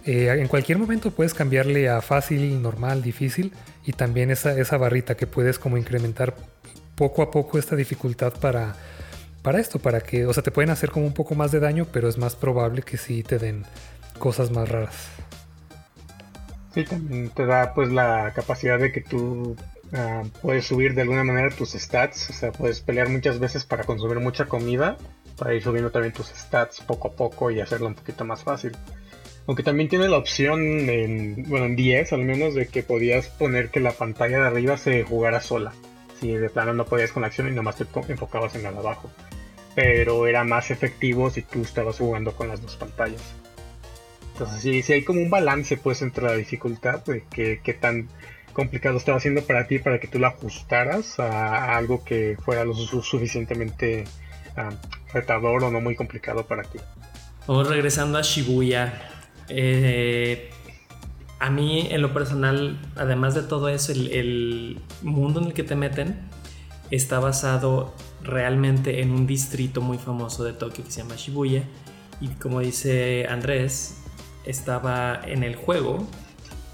[0.05, 3.53] Eh, en cualquier momento puedes cambiarle a fácil, normal, difícil
[3.85, 6.35] y también esa, esa barrita que puedes como incrementar
[6.99, 8.75] poco a poco esta dificultad para,
[9.43, 11.87] para esto, para que, o sea, te pueden hacer como un poco más de daño,
[11.93, 13.65] pero es más probable que sí te den
[14.19, 14.97] cosas más raras.
[16.75, 19.57] Sí, también te da pues la capacidad de que tú
[19.93, 23.85] ah, puedes subir de alguna manera tus stats, o sea, puedes pelear muchas veces para
[23.85, 24.99] consumir mucha comida,
[25.37, 28.73] para ir subiendo también tus stats poco a poco y hacerlo un poquito más fácil.
[29.47, 33.71] Aunque también tiene la opción en, bueno, en 10 al menos, de que podías poner
[33.71, 35.73] que la pantalla de arriba se jugara sola
[36.21, 39.11] si de plano no podías con la acción y nomás te enfocabas en de abajo.
[39.75, 43.23] Pero era más efectivo si tú estabas jugando con las dos pantallas.
[44.33, 48.09] Entonces sí, sí hay como un balance pues entre la dificultad de qué, tan
[48.53, 52.75] complicado estaba haciendo para ti para que tú la ajustaras a, algo que fuera lo
[52.75, 54.05] suficientemente
[54.57, 54.71] ah,
[55.13, 56.79] retador o no muy complicado para ti.
[57.47, 59.11] Vamos regresando a Shibuya.
[59.49, 60.51] Eh,
[61.38, 65.77] a mí en lo personal, además de todo eso, el, mundo en el que te
[65.77, 66.18] meten
[66.90, 71.62] está basado realmente en un distrito muy famoso de Tokio que se llama Shibuya.
[72.20, 73.98] Y como dice Andrés,
[74.44, 76.07] estaba en el juego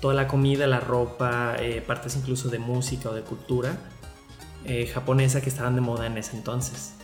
[0.00, 3.78] toda la comida, la ropa, eh, partes incluso de música o de cultura
[4.64, 6.94] eh, japonesa que estaban de moda en ese entonces.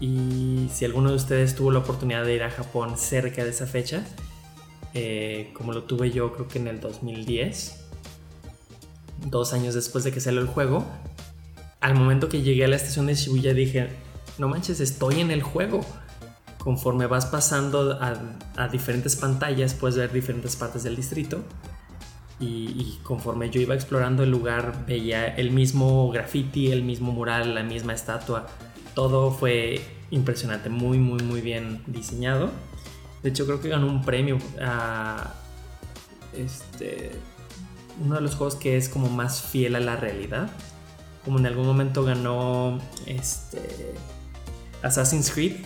[0.00, 3.66] Y si alguno de ustedes tuvo la oportunidad de ir a Japón cerca de esa
[3.66, 4.04] fecha,
[4.98, 7.84] eh, como lo tuve yo creo que en el 2010,
[9.26, 10.86] dos años después de que salió el juego,
[11.80, 13.90] al momento que llegué a la estación de Shibuya dije,
[14.38, 15.84] no manches, estoy en el juego.
[16.56, 21.44] Conforme vas pasando a, diferentes pantallas, puedes ver diferentes partes del distrito.
[22.40, 27.62] Y, conforme yo iba explorando el lugar, veía el mismo graffiti, el mismo mural, la
[27.62, 28.46] misma estatua.
[28.94, 32.50] Todo fue impresionante, muy, muy, muy bien diseñado.
[33.22, 35.34] De hecho, creo que ganó un premio a
[36.36, 37.12] este,
[38.04, 40.50] uno de los juegos que es como más fiel a la realidad.
[41.24, 43.94] Como en algún momento ganó este,
[44.82, 45.56] Assassin's Creed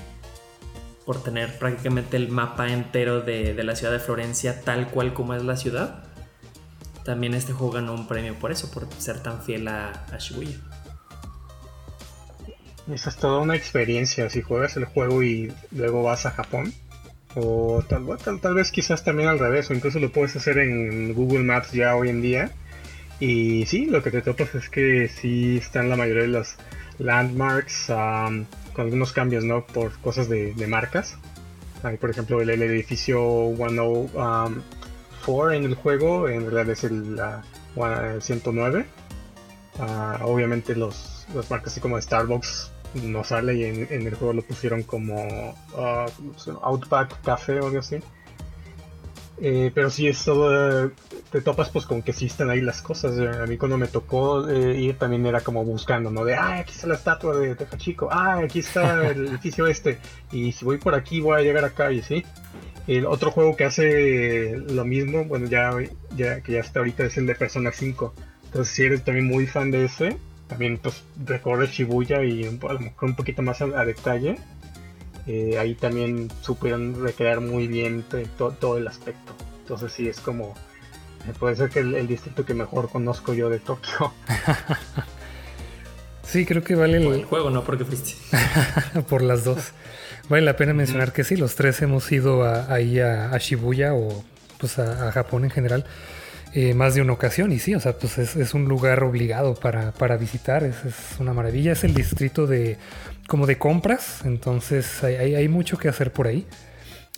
[1.05, 5.43] por tener prácticamente el mapa entero de, la ciudad de Florencia tal cual como es
[5.43, 6.05] la ciudad.
[7.05, 10.57] También este juego ganó un premio por eso, por ser tan fiel a, Shibuya.
[12.93, 14.29] Esa es toda una experiencia.
[14.31, 16.73] Si juegas el juego y luego vas a Japón,
[17.35, 18.07] o tal,
[18.41, 21.95] tal, vez quizás también al revés, o incluso lo puedes hacer en Google Maps ya
[21.95, 22.51] hoy en día.
[23.21, 26.57] Y sí, lo que te topas es que sí están la mayoría de los
[26.99, 29.67] landmarks con algunos cambios, ¿no?
[29.67, 31.17] Por cosas de, marcas.
[32.01, 37.21] Por ejemplo, el, edificio 104 en el juego, en realidad es el
[38.21, 38.87] 109.
[39.79, 44.43] Ah, obviamente los, las marcas así como Starbucks no sale y en, el juego lo
[44.43, 48.01] pusieron como uh, Outback Café o algo así.
[49.43, 50.91] Eh, pero sí es todo,
[51.33, 53.19] te topas pues con que sí están ahí las cosas.
[53.19, 56.25] A mí cuando me tocó eh, ir también era como buscando, ¿no?
[56.25, 59.99] De, ah, aquí está la estatua de Tejachico, ah, aquí está el edificio este,
[60.31, 62.25] y si voy por aquí voy a llegar acá y sí.
[62.87, 65.71] El otro juego que hace lo mismo, bueno, ya,
[66.17, 68.15] ya que ya está ahorita es el de Persona 5.
[68.47, 70.19] Entonces si eres también muy fan de ese,
[70.51, 74.37] también pues recorre Shibuya y a lo mejor un poquito más a, detalle.
[75.27, 78.05] Eh, ahí también supieron recrear muy bien
[78.37, 79.33] todo el aspecto.
[79.63, 80.55] Entonces sí es como
[81.29, 84.13] eh, puede ser que el, distrito que mejor conozco yo de Tokio.
[86.23, 87.25] sí, creo que vale el...
[87.25, 88.15] juego, no porque fuiste.
[89.09, 89.73] Por las dos.
[90.29, 94.25] Vale la pena mencionar que sí, los tres hemos ido ahí a, Shibuya o
[94.59, 95.85] pues a, Japón en general.
[96.53, 97.53] Eh, más de una ocasión.
[97.53, 100.77] Y sí, o sea, pues es, un lugar obligado para, visitar, es,
[101.21, 102.77] una maravilla, es el distrito de
[103.29, 106.47] como de compras, entonces hay mucho que hacer por ahí.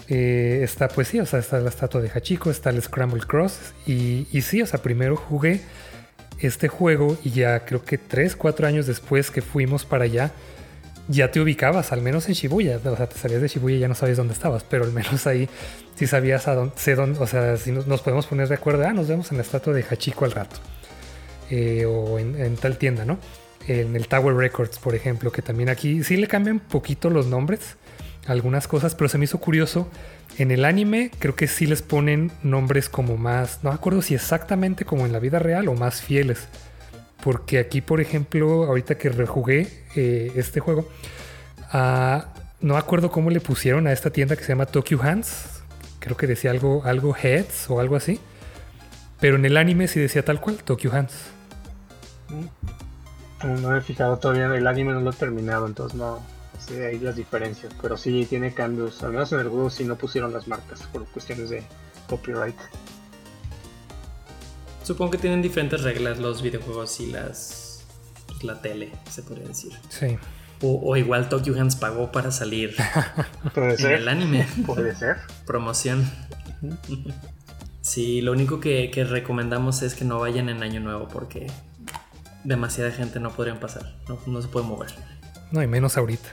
[0.09, 3.73] Eh, está pues sí, o sea, está la estatua de Hachiko, está el Scramble Cross.
[3.87, 5.61] Y, y, sí, o sea, primero jugué
[6.41, 10.33] este juego y ya creo que 3, 4 años después que fuimos para allá,
[11.09, 13.89] ya te ubicabas, al menos en Shibuya, o sea, te salías de Shibuya y ya
[13.89, 15.49] no sabías dónde estabas, pero al menos ahí
[15.97, 18.93] sí sabías a dónde, sé dónde, o sea, si nos, podemos poner de acuerdo, ah,
[18.93, 20.57] nos vemos en la estatua de Hachiko al rato,
[21.51, 23.19] eh, o en, tal tienda, ¿no?
[23.67, 27.77] En el Tower Records, por ejemplo, que también aquí sí le cambian poquito los nombres,
[28.27, 29.89] algunas cosas, pero se me hizo curioso.
[30.39, 34.15] En el anime creo que sí les ponen nombres como más, no me acuerdo si
[34.15, 36.49] exactamente como en la vida real o más fieles.
[37.23, 40.89] Porque aquí, por ejemplo, ahorita que rejugué eh, este juego,
[41.73, 42.23] uh,
[42.61, 45.63] no me acuerdo cómo le pusieron a esta tienda que se llama Tokyo Hands.
[46.01, 48.21] Creo que decía algo, algo Heads o algo así.
[49.21, 51.13] Pero en el anime sí decía tal cual, Tokyo Hands.
[52.29, 53.63] Mm.
[53.63, 56.21] No he fijado todavía, el anime no lo he terminado, entonces no,
[56.67, 59.03] Sí, hay las diferencias, pero sí tiene cambios.
[59.03, 61.63] Al menos en el juego sí no pusieron las marcas por cuestiones de
[62.09, 62.57] copyright.
[64.83, 67.85] Supongo que tienen diferentes reglas los videojuegos y las
[68.27, 69.73] pues, la tele, se podría decir.
[69.89, 70.19] Sí.
[70.65, 72.77] O, igual Tokyo Hands pagó para salir
[73.55, 74.47] ¿Puede en el anime.
[74.65, 75.17] Puede ser.
[75.45, 76.09] Promoción.
[77.81, 81.49] Sí, lo único que, recomendamos es que no vayan en Año Nuevo porque
[82.45, 83.97] demasiada gente no podrían pasar.
[84.09, 84.93] No, no se puede mover.
[85.51, 86.29] No, y menos ahorita.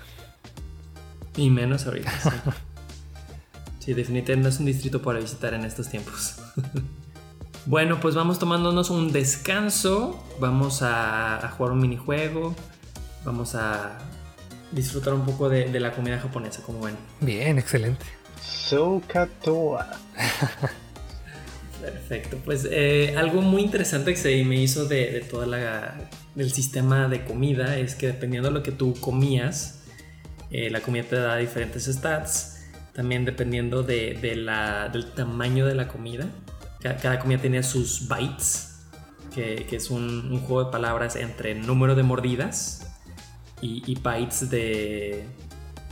[1.36, 2.12] Y menos ahorita.
[3.80, 3.96] Sí.
[3.96, 6.36] definitivamente no es un distrito para visitar en estos tiempos.
[7.66, 10.24] bueno, pues vamos tomándonos un descanso.
[10.40, 12.56] Vamos a, jugar un minijuego.
[13.24, 13.98] Vamos a
[14.72, 16.96] disfrutar un poco de, la comida japonesa, como ven.
[17.22, 18.06] Bien, excelente.
[18.42, 19.88] Sokatoa.
[21.82, 26.52] Perfecto, pues eh, algo muy interesante que se me hizo de, de toda la del
[26.52, 29.80] sistema de comida es que dependiendo de lo que tú comías,
[30.52, 32.56] eh, la comida te da diferentes stats.
[32.94, 36.28] También dependiendo de, del tamaño de la comida.
[36.82, 38.78] Cada, comida tiene sus bytes,
[39.34, 42.88] que, es un, juego de palabras entre número de mordidas
[43.62, 45.26] y, bytes de,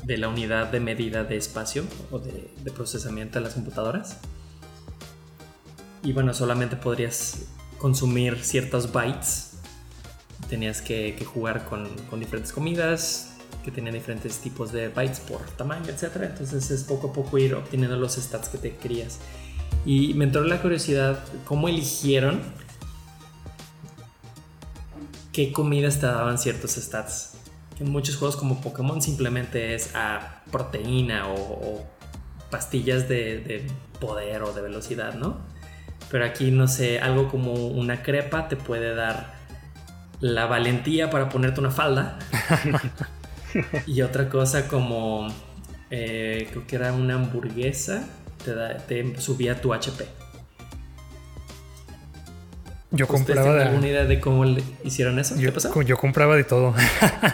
[0.04, 4.18] de, la unidad de medida de espacio o de, procesamiento de las computadoras.
[6.04, 7.48] Y bueno, solamente podrías
[7.80, 9.58] consumir ciertos bytes.
[10.50, 13.34] Tenías que, jugar con, con diferentes comidas,
[13.66, 16.16] que tenía diferentes tipos de bytes por tamaño, etc.
[16.22, 19.20] Entonces es poco a poco ir obteniendo los stats que te querías.
[19.88, 22.42] Y me entró la curiosidad, ¿cómo eligieron
[25.32, 27.38] qué comidas te daban ciertos stats?
[27.80, 31.86] En muchos juegos como Pokémon simplemente es a proteína o,
[32.52, 33.68] pastillas de, de,
[34.02, 35.38] poder o de velocidad, ¿no?
[36.12, 39.36] Pero aquí, no sé, algo como una crepa te puede dar
[40.20, 42.20] la valentía para ponerte una falda.
[43.88, 45.30] y otra cosa como,
[45.92, 48.06] eh, creo que era una hamburguesa,
[48.38, 50.06] te, subía tu HP.
[52.92, 53.64] Yo compraba de...
[53.64, 55.36] alguna idea de cómo le hicieron eso?
[55.38, 56.74] Yo, yo compraba de todo.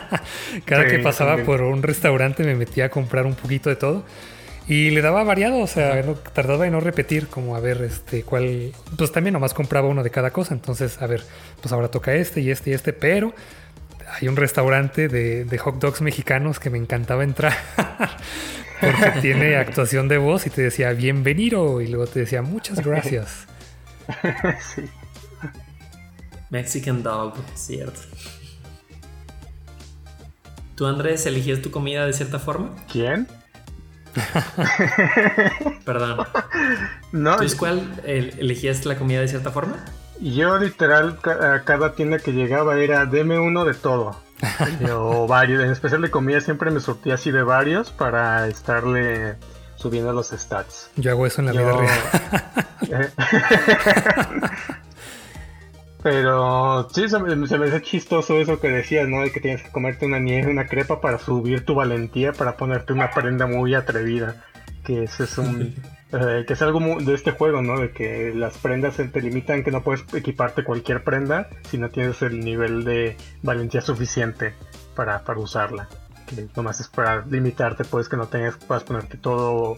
[0.66, 4.04] Cada que pasaba por un restaurante me metía a comprar un poquito de todo.
[4.68, 6.02] Y le daba variado, o sea,
[6.34, 8.72] tardaba en no repetir, como a ver este cuál.
[8.98, 10.54] Pues también nomás compraba uno de cada cosa.
[10.54, 11.24] Entonces, a ver,
[11.62, 13.34] pues ahora toca este y este y este, pero
[14.20, 17.54] hay un restaurante de, de hot dogs mexicanos que me encantaba entrar.
[18.84, 23.48] porque tiene actuación de voz y te decía bienvenido y luego te decía muchas gracias.
[24.76, 24.84] sí.
[26.50, 28.00] Mexican Dog, cierto.
[30.76, 32.76] ¿Tú, Andrés, elegías tu comida de cierta forma?
[32.92, 33.28] ¿Quién?
[35.84, 36.28] Perdón.
[37.12, 37.38] No.
[37.38, 39.84] ¿Tú cuál elegías la comida de cierta forma?
[40.24, 44.16] Yo literal a cada tienda que llegaba era deme uno de todo.
[44.94, 49.36] o varios, en especial de comida siempre me surtía así de varios para estarle
[49.76, 50.90] subiendo los stats.
[50.96, 53.12] Yo hago eso en la vida real.
[56.04, 59.22] Pero sí, se me, se hace chistoso eso que decías, ¿no?
[59.22, 62.94] De que tienes que comerte una nieve, una crepa para subir tu valentía, para ponerte
[62.94, 64.44] una prenda muy atrevida.
[64.86, 65.76] Que eso es un...
[66.14, 67.80] Eh, que es algo de este juego, ¿no?
[67.80, 72.22] De que las prendas te limitan, que no puedes equiparte cualquier prenda si no tienes
[72.22, 74.54] el nivel de valentía suficiente
[74.96, 75.88] para, para usarla.
[76.28, 79.76] Que nomás es para limitarte, pues que no tengas, puedas ponerte todo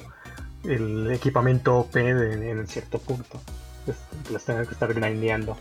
[0.65, 3.39] el equipamiento OP en, cierto punto.
[3.85, 3.97] Pues,
[4.29, 5.55] las tengas que estar grindeando.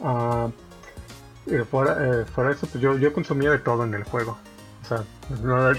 [0.00, 0.50] Uh,
[1.70, 4.38] fuera, eso, pues yo, yo consumía de todo en el juego.
[4.82, 5.04] O sea,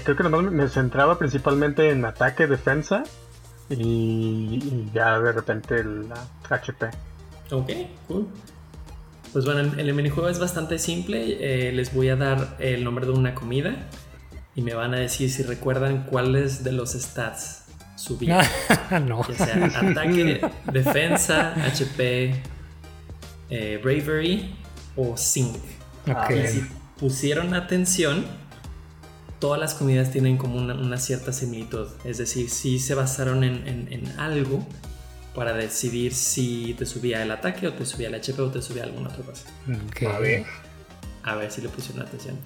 [0.04, 3.04] creo que nomás me centraba principalmente en ataque, defensa
[3.70, 6.06] y, ya de repente el
[6.48, 6.86] HP.
[7.50, 7.70] Ok,
[8.08, 8.28] cool.
[9.32, 11.68] Pues bueno, el, minijuego es bastante simple.
[11.68, 13.88] Eh, les voy a dar el nombre de una comida
[14.54, 17.64] y me van a decir si recuerdan cuáles de los stats
[17.96, 18.42] subía.
[19.06, 19.26] no.
[19.28, 20.40] Ya sea ataque,
[20.72, 22.42] defensa, HP,
[23.48, 24.54] eh, Bravery
[24.96, 25.56] o Sync.
[26.06, 26.66] Y si
[26.98, 28.26] pusieron atención,
[29.42, 31.88] todas las comidas tienen como una, cierta similitud.
[32.04, 34.64] Es decir, si se basaron en, algo
[35.34, 38.84] para decidir si te subía el ataque o te subía el HP o te subía
[38.84, 39.48] alguna otra cosa.
[40.14, 40.46] A ver.
[41.24, 42.38] A ver si le pusieron atención.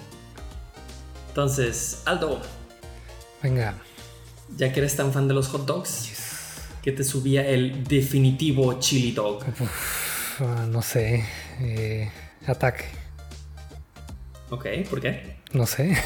[1.29, 2.41] Entonces, Aldo.
[3.43, 3.75] Venga.
[4.57, 6.13] Ya que eres tan fan de los hot dogs,
[6.81, 9.45] que te subía el definitivo chili dog.
[10.39, 11.25] Ah, no sé.
[11.61, 12.11] Eh,
[12.47, 12.87] ataque.
[14.49, 15.36] Ok, ¿por qué?
[15.57, 15.97] No sé.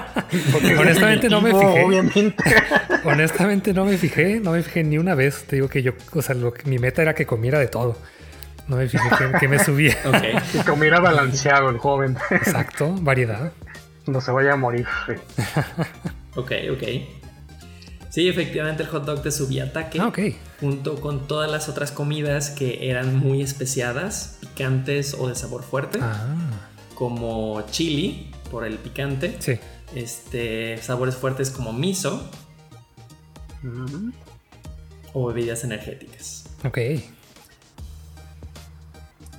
[0.78, 1.84] honestamente no me fijé.
[1.84, 2.44] Obviamente.
[3.04, 5.44] honestamente no me fijé, no me fijé ni una vez.
[5.46, 7.98] Te digo que yo, o sea, lo mi meta era que comiera de todo.
[8.68, 9.04] No me fijé
[9.38, 9.96] que, me subía.
[10.06, 10.34] Okay.
[10.50, 12.16] Que comiera balanceado el joven.
[12.30, 13.52] Exacto, variedad.
[14.06, 14.86] No se vaya a morir.
[16.34, 16.82] ok, ok.
[18.08, 19.98] Sí, efectivamente el hot dog te subía ataque.
[20.00, 20.20] Ah, ok.
[20.60, 25.98] Junto con todas las otras comidas que eran muy especiadas, picantes o de sabor fuerte.
[26.00, 26.34] Ah.
[26.94, 29.36] Como chili, por el picante.
[29.40, 29.58] Sí.
[29.94, 32.30] Este, sabores fuertes como miso.
[35.12, 36.44] O bebidas energéticas.
[36.64, 36.78] Ok.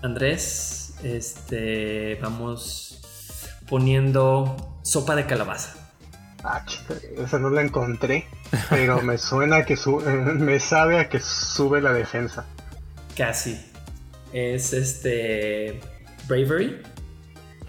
[0.02, 3.02] Andrés, este, vamos
[3.70, 5.76] poniendo sopa de calabaza.
[6.44, 6.64] Ah,
[7.18, 8.26] esa no la encontré,
[8.70, 9.76] pero me suena que
[10.36, 12.46] me sabe a que sube la defensa.
[13.16, 13.60] Casi.
[14.34, 15.80] Es este
[16.28, 16.82] Bravery.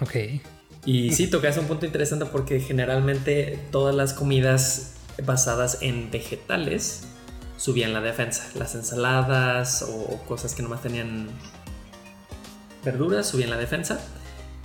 [0.01, 0.17] Ok.
[0.89, 7.03] Y sí, tocas un punto interesante porque generalmente todas las comidas basadas en vegetales
[7.59, 8.49] subían la defensa.
[8.55, 11.29] Las ensaladas o cosas que nomás tenían
[12.83, 14.01] verduras subían la defensa.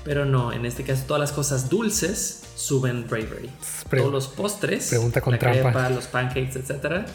[0.05, 3.49] Pero no, en este caso todas las cosas dulces suben bravery.
[3.89, 5.89] Todos los postres, pregunta con la trampa.
[5.89, 7.05] los pancakes, etc.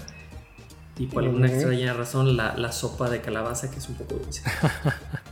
[0.99, 4.43] Y por alguna extraña razón la, sopa de calabaza que es un poco dulce.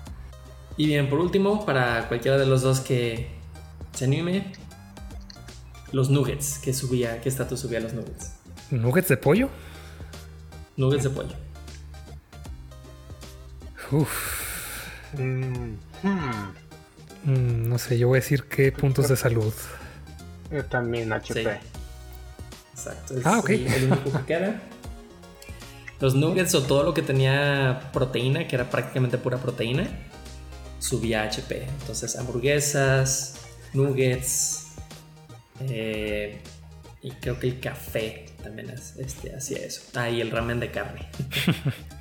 [0.79, 3.36] y bien, por último, para cualquiera de los dos que
[3.97, 4.53] se anime,
[5.91, 8.33] los nuggets, que subía, ¿qué estatus subía los nuggets?
[8.71, 9.49] ¿Nuggets de pollo?
[10.77, 11.35] Nuggets de pollo.
[13.93, 14.37] Uf.
[15.17, 15.77] Mm,
[17.25, 19.55] no sé, yo voy a decir qué puntos de salud.
[20.51, 21.59] Yo también HP.
[22.73, 23.15] Exacto.
[23.25, 23.51] ah, ok.
[23.51, 24.61] El, único que queda.
[26.01, 29.89] Los nuggets o todo lo que tenía proteína, que era prácticamente pura proteína,
[30.79, 31.65] subía HP.
[31.81, 33.46] Entonces, hamburguesas,
[33.77, 34.75] nuggets,
[35.61, 36.41] eh,
[37.03, 39.83] y creo que el café también este, hacía eso.
[39.95, 41.09] Ah, y el ramen de carne.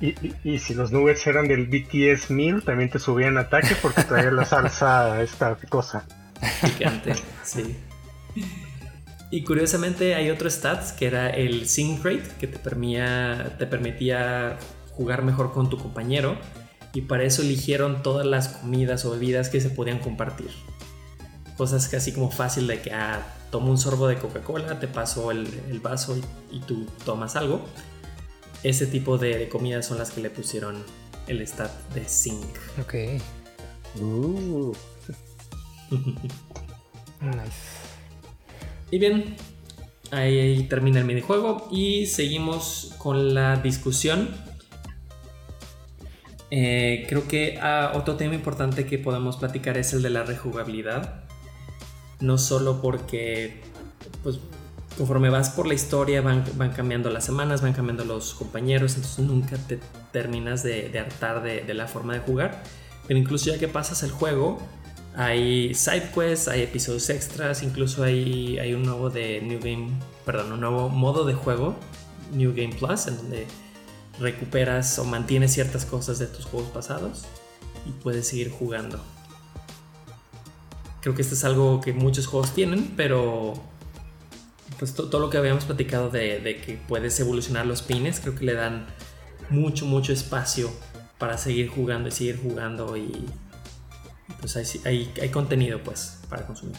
[0.44, 4.44] y, si los nuggets eran del BTS 1000, también te subían ataque porque traía la
[4.44, 6.06] salsa esta cosa.
[6.62, 7.76] Picante, sí.
[9.30, 14.58] Y curiosamente hay otro stats que era el sync rate que te permitía, te permitía
[14.92, 16.38] jugar mejor con tu compañero
[16.94, 20.50] Y para eso eligieron todas las comidas o bebidas que se podían compartir.
[21.56, 25.80] Cosas así como fácil de que, ah, tomo un sorbo de Coca-Cola, te paso el,
[25.82, 26.18] vaso
[26.50, 27.64] y, tú tomas algo.
[28.62, 30.82] Ese tipo de, comidas son las que le pusieron
[31.26, 32.44] el stat de zinc.
[32.80, 32.94] Ok.
[34.00, 34.74] Uh.
[37.20, 37.86] nice.
[38.90, 39.36] Y bien,
[40.10, 44.28] ahí termina el minijuego y seguimos con la discusión.
[46.50, 51.25] Eh, creo que ah, otro tema importante que podemos platicar es el de la rejugabilidad.
[52.20, 53.62] No solo porque,
[54.22, 54.38] pues,
[54.96, 59.24] conforme vas por la historia van, van cambiando las semanas, van cambiando los compañeros, entonces
[59.24, 59.78] nunca te
[60.12, 62.62] terminas de, hartar de, la forma de jugar.
[63.06, 64.58] Pero incluso ya que pasas el juego,
[65.14, 69.90] hay side quests, hay episodios extras, incluso hay, hay un nuevo de New Game,
[70.24, 71.76] perdón, un nuevo modo de juego,
[72.32, 73.46] New Game Plus, en donde
[74.18, 77.24] recuperas o mantienes ciertas cosas de tus juegos pasados
[77.86, 79.00] y puedes seguir jugando.
[81.06, 83.54] Creo que esto es algo que muchos juegos tienen, pero
[84.76, 88.54] pues todo lo que habíamos platicado de, que puedes evolucionar los pines, creo que le
[88.54, 88.86] dan
[89.48, 90.68] mucho, mucho espacio
[91.16, 93.24] para seguir jugando y seguir jugando y
[94.40, 96.76] pues hay, hay, contenido pues para consumir.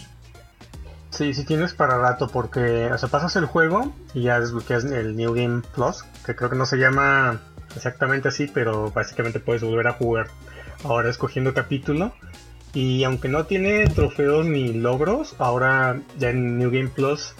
[1.10, 5.16] Sí, sí tienes para rato porque, o sea, pasas el juego y ya desbloqueas el
[5.16, 7.40] New Game Plus, que creo que no se llama
[7.78, 10.28] exactamente así, pero básicamente puedes volver a jugar
[10.84, 12.12] ahora escogiendo capítulo.
[12.78, 17.34] Y aunque no tiene trofeos ni logros, ahora ya en New Game Plus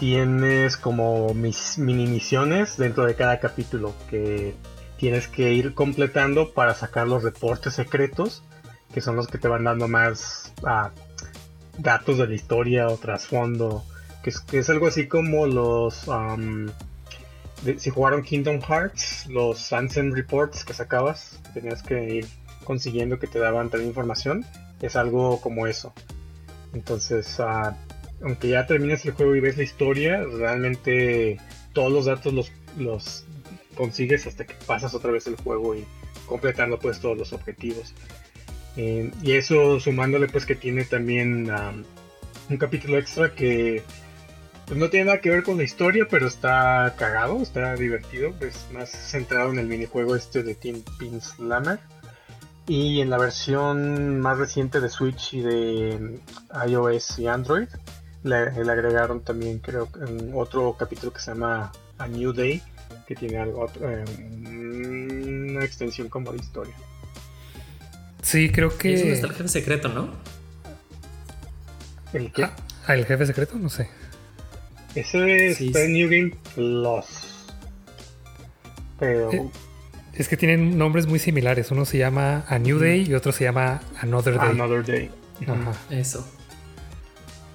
[0.00, 4.56] tienes como mis mini misiones dentro de cada capítulo que
[4.98, 8.42] tienes que ir completando para sacar los reportes secretos
[8.92, 10.90] que son los que te van dando más ah,
[11.78, 13.84] datos de la historia o trasfondo,
[14.24, 16.04] que es, que es algo así como los...
[17.76, 22.26] si jugaron Kingdom Hearts, los Sunset Reports que sacabas, tenías que ir
[22.64, 24.44] consiguiendo que te daban tal información,
[24.84, 25.92] es algo como eso.
[26.74, 27.76] Entonces, ah,
[28.22, 31.38] aunque ya termines el juego y ves la historia, realmente
[31.72, 33.24] todos los datos los,
[33.76, 35.84] consigues hasta que pasas otra vez el juego y
[36.26, 37.94] completando pues todos los objetivos.
[38.76, 41.50] Eh, y eso sumándole pues que tiene también
[42.50, 43.82] un capítulo extra que
[44.66, 48.66] pues, no tiene nada que ver con la historia, pero está cagado, está divertido, es
[48.72, 51.78] más centrado en el minijuego este de Team Pin Slammer.
[52.66, 56.18] Y en la versión más reciente de Switch y de
[56.66, 57.68] iOS y Android,
[58.22, 59.88] le, agregaron también creo
[60.32, 62.62] otro capítulo que se llama A New Day,
[63.06, 64.04] que tiene algo, eh,
[64.46, 66.74] una extensión como de historia.
[68.22, 68.94] Sí, creo que.
[68.94, 70.08] Es donde está el jefe secreto, ¿no?
[72.14, 72.44] ¿El qué?
[72.86, 73.88] Ah, el jefe secreto, no sé.
[74.94, 77.04] Ese es está New Game Plus.
[78.98, 79.32] Pero.
[79.32, 79.50] Eh,
[80.16, 81.70] es que tienen nombres muy similares.
[81.70, 84.50] Uno se llama A New Day y otro se llama Another Day.
[84.50, 85.10] Another Day.
[85.42, 85.72] Ajá.
[85.90, 86.26] Eso.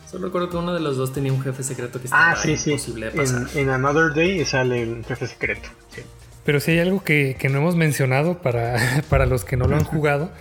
[0.10, 2.51] Solo recuerdo que uno de los dos tenía un jefe secreto que estaba ah, sí,
[2.51, 3.47] imposible de pasar.
[3.53, 5.70] En, en, Another Day sale el jefe secreto.
[5.95, 6.01] Sí.
[6.43, 9.76] Pero si hay algo que, que, no hemos mencionado para, para los que no lo
[9.76, 10.32] han jugado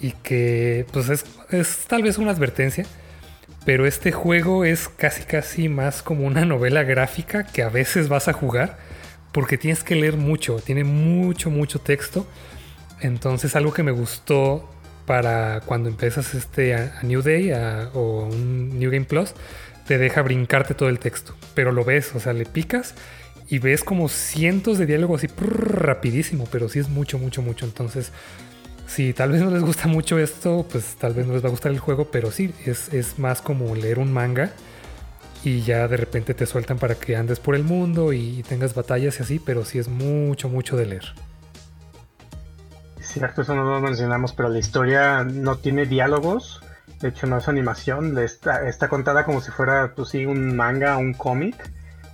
[0.00, 2.84] y que pues es, es tal vez una advertencia,
[3.64, 8.26] pero este juego es casi casi más como una novela gráfica que a veces vas
[8.26, 8.76] a jugar
[9.32, 12.26] porque tienes que leer mucho, tiene mucho, mucho texto.
[13.00, 14.68] Entonces algo que me gustó
[15.06, 17.52] para cuando empiezas este a, New Day
[17.94, 19.34] o un New Game Plus,
[19.86, 22.94] te deja brincarte todo el texto, pero lo ves, o sea, le picas
[23.48, 27.66] y ves como cientos de diálogos así rapidísimo, pero sí es mucho, mucho, mucho.
[27.66, 28.12] Entonces
[28.92, 31.50] si tal vez no les gusta mucho esto, pues tal vez no les va a
[31.50, 34.52] gustar el juego, pero sí, es, más como leer un manga
[35.44, 39.18] y ya de repente te sueltan para que andes por el mundo y tengas batallas
[39.18, 41.04] y así, pero sí es mucho, mucho de leer.
[43.00, 46.62] Cierto, eso no lo mencionamos, pero la historia no tiene diálogos,
[47.00, 50.96] de hecho no es animación, está, está contada como si fuera, pues sí, un manga,
[50.96, 51.70] un cómic,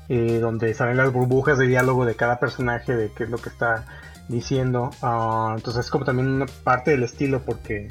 [0.09, 3.51] eh, donde salen las burbujas de diálogo de cada personaje, de qué es lo que
[3.51, 3.85] está
[4.29, 4.91] diciendo.
[5.03, 7.89] Ah, entonces es como también una parte del estilo porque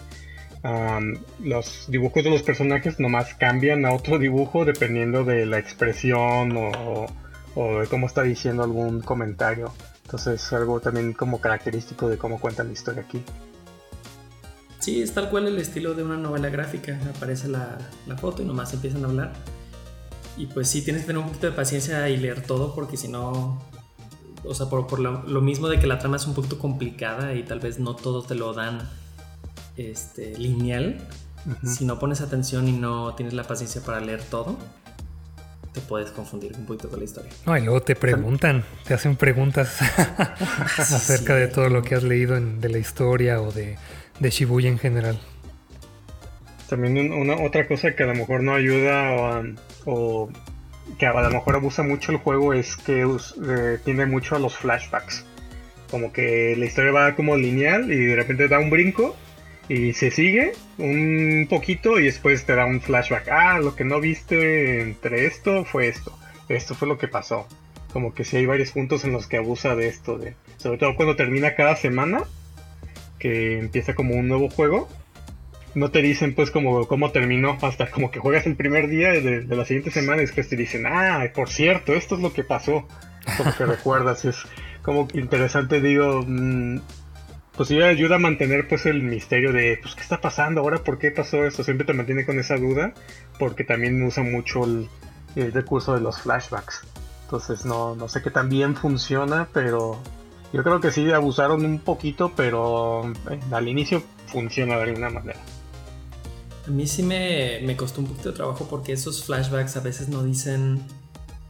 [1.39, 7.05] los dibujos de los personajes nomás cambian a otro dibujo dependiendo de la expresión o,
[7.79, 9.73] de cómo está diciendo algún comentario.
[10.05, 13.21] Entonces es algo también como característico de cómo cuentan la historia aquí.
[14.79, 16.97] Sí, es tal cual el estilo de una novela gráfica.
[17.13, 19.33] Aparece la, la foto y nomás empiezan a hablar.
[20.37, 23.07] Y pues sí, tienes que tener un poquito de paciencia y leer todo porque si
[23.07, 23.59] no
[24.47, 27.59] o sea, por, lo, mismo de que la trama es un poquito complicada y tal
[27.59, 28.89] vez no todo te lo dan
[29.77, 30.99] este, lineal,
[31.63, 34.57] si no pones atención y no tienes la paciencia para leer todo,
[35.73, 37.31] te puedes confundir un poquito con la historia.
[37.45, 39.79] No, y luego te preguntan, te hacen preguntas
[40.77, 43.77] acerca de todo lo que has leído de la historia o de,
[44.19, 45.19] de Shibuya en general.
[46.67, 49.43] También una otra cosa que a lo mejor no ayuda
[49.85, 50.29] o,
[50.97, 54.57] que a lo mejor abusa mucho el juego es que eh, tiene mucho a los
[54.57, 55.23] flashbacks.
[55.89, 59.15] Como que la historia va como lineal y de repente da un brinco
[59.69, 63.27] y se sigue un poquito y después te da un flashback.
[63.29, 66.17] Ah, lo que no viste entre esto fue esto.
[66.49, 67.47] Esto fue lo que pasó.
[67.91, 70.19] Como que si hay varios puntos en los que abusa de esto.
[70.57, 72.23] Sobre todo cuando termina cada semana.
[73.19, 74.87] Que empieza como un nuevo juego
[75.77, 79.43] no te dicen pues como cómo terminó, hasta como que juegas el primer día de,
[79.43, 82.87] la siguiente semana y después te dicen, ah, por cierto, esto es lo que pasó,
[83.37, 84.37] como que recuerdas, es
[84.81, 86.79] como interesante, digo, mm,
[87.57, 90.83] pues sí ayuda a mantener pues el misterio de, pues, ¿qué está pasando ahora?
[90.83, 91.63] ¿Por qué pasó esto?
[91.63, 92.93] Siempre te mantiene con esa duda,
[93.39, 94.87] porque también usa mucho el,
[95.53, 96.83] recurso de los flashbacks.
[97.23, 99.99] Entonces no, no sé qué tan bien funciona, pero
[100.53, 105.39] yo creo que sí abusaron un poquito, pero eh, al inicio funciona de alguna manera.
[106.67, 110.09] A mí sí me, me, costó un poquito de trabajo porque esos flashbacks a veces
[110.09, 110.81] no dicen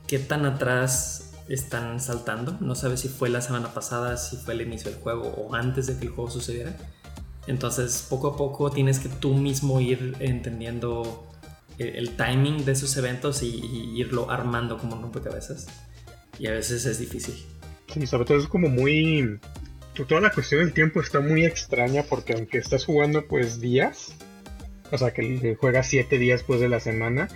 [0.07, 2.57] qué tan atrás están saltando.
[2.59, 5.87] No sabes si fue la semana pasada, si fue el inicio del juego o antes
[5.87, 6.75] de que el juego sucediera.
[7.47, 11.31] Entonces poco a poco tienes que tú mismo ir entendiendo
[11.77, 15.67] el, timing de esos eventos y, y, irlo armando como un rompecabezas.
[16.39, 17.35] Y a veces es difícil.
[17.93, 19.39] Sí, sobre todo es como muy...
[20.07, 24.13] Toda la cuestión del tiempo está muy extraña porque aunque estás jugando pues días,
[24.91, 27.29] o sea, que juega 7 días después de la semana,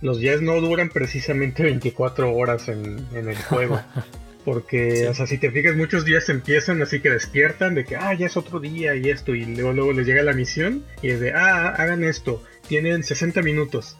[0.00, 3.80] los días no duran precisamente 24 horas en, el juego.
[4.44, 8.14] Porque, o sea, si te fijas, muchos días empiezan así que despiertan de que, ah,
[8.14, 11.18] ya es otro día y esto, y luego, luego les llega la misión y es
[11.18, 13.96] de, ah, hagan esto, tienen 60 minutos.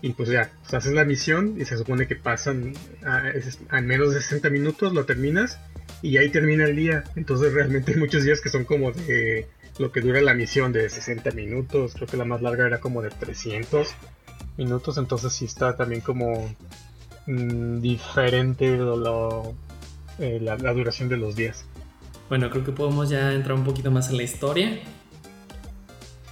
[0.00, 2.72] Y pues ya, haces la misión y se supone que pasan
[3.04, 5.60] a, menos de 60 minutos, lo terminas
[6.00, 7.04] y ahí termina el día.
[7.14, 9.46] Entonces realmente hay muchos días que son como de
[9.78, 13.02] lo que dura la misión de 60 minutos, creo que la más larga era como
[13.02, 13.94] de 300
[14.56, 16.54] minutos, entonces sí está también como
[17.26, 18.78] mm, diferente
[20.18, 21.64] eh, la, duración de los días.
[22.28, 24.80] Bueno, creo que podemos ya entrar un poquito más en la historia,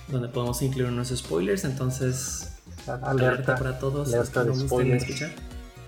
[0.08, 5.02] donde podemos incluir unos spoilers, entonces alerta, para todos los que no spoilers.
[5.02, 5.30] escuchar.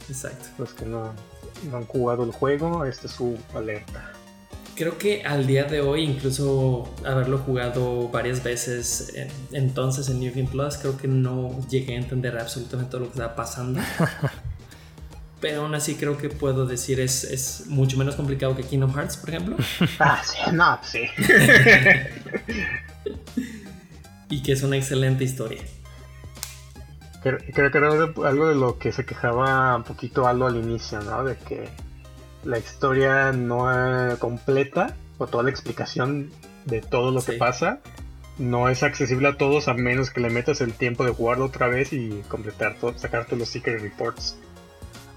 [0.08, 0.48] Exacto.
[0.58, 1.12] Los que no,
[1.70, 4.12] no han jugado el juego, esta es su alerta
[4.74, 9.12] creo que al día de hoy, incluso haberlo jugado varias veces
[9.52, 13.12] entonces en New Game Plus, creo que no llegué a entender absolutamente todo lo que
[13.12, 13.80] estaba pasando.
[15.40, 19.16] Pero aún así creo que puedo decir es, es mucho menos complicado que Kingdom Hearts,
[19.16, 19.56] por ejemplo.
[19.98, 21.02] Ah, sí, no, sí.
[24.30, 25.62] y que es una excelente historia.
[27.24, 31.00] Creo, creo que era algo de lo que se quejaba un poquito Aldo al inicio,
[31.00, 31.24] ¿no?
[31.24, 31.68] De que
[32.44, 33.66] la historia no
[34.18, 36.30] completa o toda la explicación
[36.64, 37.80] de todo lo que pasa
[38.38, 41.68] no es accesible a todos a menos que le metas el tiempo de jugarlo otra
[41.68, 44.36] vez y completar todo, sacar todos los secret reports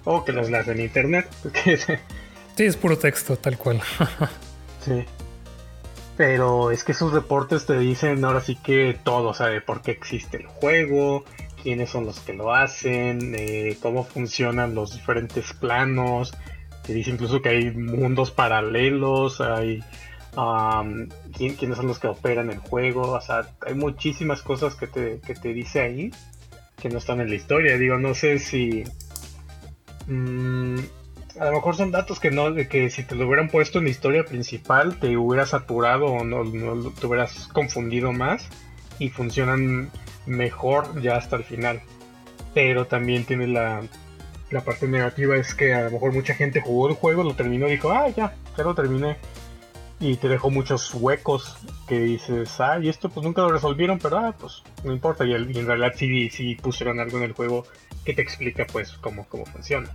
[0.03, 1.27] o que los leas en internet.
[2.55, 3.81] sí, es puro texto, tal cual.
[4.85, 5.05] sí.
[6.17, 9.59] Pero es que esos reportes te dicen ahora sí que todo, ¿sabe?
[9.61, 11.25] Por qué existe el juego,
[11.61, 16.33] quiénes son los que lo hacen, eh, cómo funcionan los diferentes planos,
[16.85, 19.83] te dice incluso que hay mundos paralelos, hay
[21.33, 25.33] quiénes son los que operan el juego, o sea, hay muchísimas cosas que te, que
[25.33, 26.11] te dice ahí
[26.81, 27.77] que no están en la historia.
[27.77, 28.83] Digo, no sé si...
[30.07, 30.77] Mm,
[31.39, 33.89] a lo mejor son datos que no, que si te lo hubieran puesto en la
[33.89, 38.47] historia principal te hubieras saturado o no, no te hubieras confundido más
[38.99, 39.89] y funcionan
[40.25, 41.81] mejor ya hasta el final.
[42.53, 43.81] Pero también tiene la,
[44.51, 47.67] la parte negativa es que a lo mejor mucha gente jugó el juego, lo terminó
[47.67, 49.17] y dijo, ah, ya, ya lo terminé.
[49.99, 54.17] Y te dejó muchos huecos que dices, ah, y esto pues nunca lo resolvieron, pero
[54.17, 55.25] ah, pues no importa.
[55.25, 57.65] Y, en realidad sí, sí pusieron algo en el juego
[58.03, 59.89] que te explica pues cómo, cómo funciona.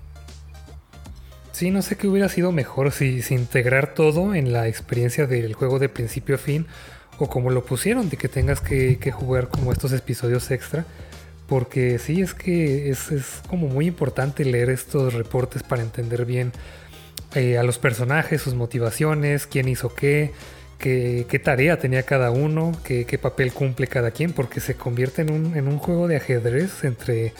[1.53, 5.79] Sí, no sé qué hubiera sido mejor si, integrar todo en la experiencia del juego
[5.79, 6.67] de principio a fin
[7.19, 10.87] o como lo pusieron, de que tengas que jugar como estos episodios extra
[11.51, 13.11] porque sí, es que es,
[13.49, 16.53] como muy importante leer estos reportes para entender bien
[17.35, 20.31] eh, a los personajes, sus motivaciones, quién hizo qué,
[20.79, 25.57] qué, tarea tenía cada uno, qué, papel cumple cada quien, porque se convierte en un,
[25.57, 27.35] en un juego de ajedrez entre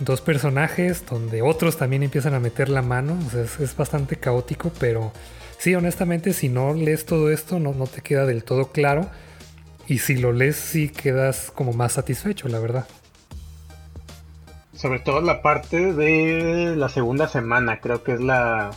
[0.00, 4.72] dos personajes donde otros también empiezan a meter la mano, o sea, es, bastante caótico,
[4.80, 5.12] pero
[5.56, 9.08] sí, honestamente, si no lees todo esto, no, no te queda del todo claro.
[9.86, 12.88] Y si lo lees, sí quedas como más satisfecho, la verdad.
[14.76, 18.70] Sobre todo la parte de la segunda semana, creo que es la,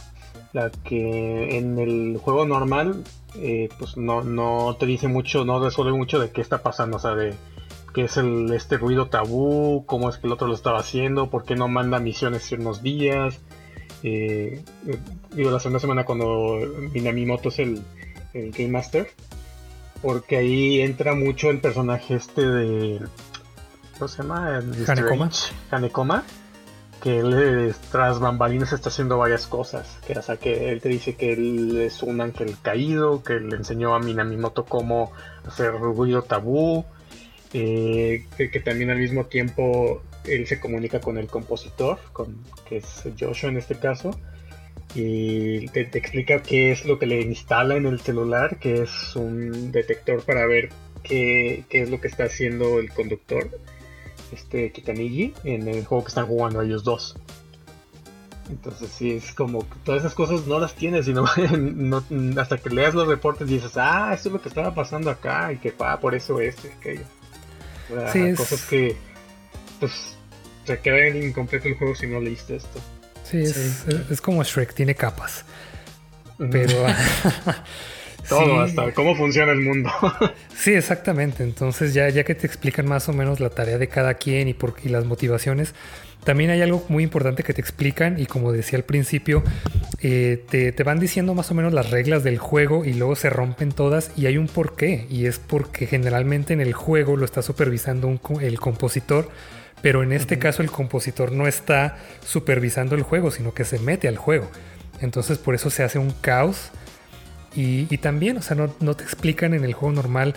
[0.54, 3.04] la que en el juego normal
[3.36, 7.00] eh, pues no, no te dice mucho, no resuelve mucho de qué está pasando, o
[7.00, 7.34] sea, de
[7.94, 11.44] qué es el, este ruido tabú, cómo es que el otro lo estaba haciendo, por
[11.44, 13.40] qué no manda misiones unos días.
[14.02, 14.64] Eh,
[15.36, 16.60] digo, la segunda semana cuando
[16.94, 17.82] Minamimoto es el,
[18.34, 19.10] el Game Master,
[20.02, 23.00] porque ahí entra mucho el personaje este de...
[24.00, 24.62] ¿Cómo se llama?
[24.88, 25.30] Hanekoma.
[25.70, 26.24] Hanekoma
[27.02, 30.00] que él tras bambalinas está haciendo varias cosas.
[30.06, 33.56] Que, o sea, que él te dice que él es un ángel caído, que le
[33.56, 35.12] enseñó a Minamimoto cómo
[35.46, 36.86] hacer ruido tabú,
[37.54, 42.38] eh, que, también al mismo tiempo él se comunica con el compositor, con,
[42.68, 44.12] que es Joshua en este caso,
[44.96, 49.72] y te, explica qué es lo que le instala en el celular, que es un
[49.72, 50.70] detector para ver
[51.04, 53.50] qué, qué es lo que está haciendo el conductor
[54.32, 57.16] este Kitanigi en el juego que están jugando ellos dos.
[58.50, 61.26] Entonces sí, es como todas esas cosas no las tienes, sino
[62.42, 65.58] hasta que leas los reportes dices, ah, esto es lo que estaba pasando acá y
[65.58, 67.04] que va por eso este, aquello.
[68.12, 68.98] sí, cosas que
[69.80, 70.16] pues
[70.66, 72.80] se quedan incompleto el juego si no leíste esto.
[73.24, 75.46] Sí, es, es como Shrek, tiene capas.
[76.38, 76.74] Pero
[78.30, 79.90] Todo, hasta cómo funciona el mundo.
[80.56, 81.44] sí, exactamente.
[81.44, 84.54] Entonces, ya, ya que te explican más o menos la tarea de cada quien y,
[84.54, 85.74] por, y las motivaciones,
[86.24, 89.42] también hay algo muy importante que te explican y como decía al principio,
[90.02, 93.30] eh, te, te, van diciendo más o menos las reglas del juego y luego se
[93.30, 95.08] rompen todas y hay un porqué.
[95.10, 99.30] Y es porque generalmente en el juego lo está supervisando un, el compositor,
[99.82, 104.08] pero en este caso el compositor no está supervisando el juego, sino que se mete
[104.08, 104.50] al juego.
[105.02, 106.72] Entonces por eso se hace un caos
[107.56, 110.36] y, también, o sea, no, te explican en el juego normal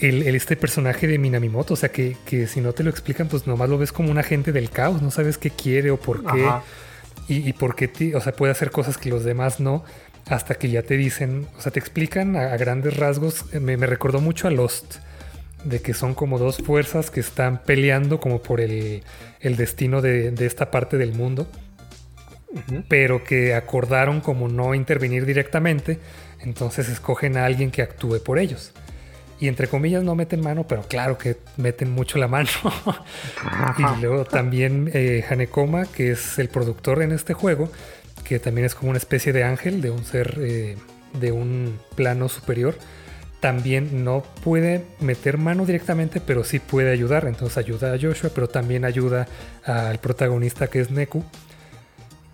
[0.00, 1.74] el, este personaje de Minamimoto.
[1.74, 2.16] O sea, que,
[2.46, 5.00] si no te lo explican, pues nomás lo ves como un agente del caos.
[5.00, 6.48] No sabes qué quiere o por qué.
[7.28, 9.84] Y, por qué, o sea, puede hacer cosas que los demás no.
[10.26, 13.52] Hasta que ya te dicen, o sea, te explican a, grandes rasgos.
[13.54, 14.96] Me, recordó mucho a Lost.
[15.64, 19.02] De que son como dos fuerzas que están peleando como por el,
[19.40, 21.48] destino de, de esta parte del mundo
[22.88, 25.98] pero que acordaron como no intervenir directamente,
[26.40, 28.72] entonces escogen a alguien que actúe por ellos.
[29.40, 32.48] Y entre comillas no meten mano, pero claro que meten mucho la mano.
[33.78, 37.70] y luego también eh, Hanekoma, que es el productor en este juego,
[38.24, 40.76] que también es como una especie de ángel, de un ser eh,
[41.20, 42.76] de un plano superior,
[43.38, 47.26] también no puede meter mano directamente, pero sí puede ayudar.
[47.26, 49.28] Entonces ayuda a Joshua, pero también ayuda
[49.64, 51.24] al protagonista que es Neku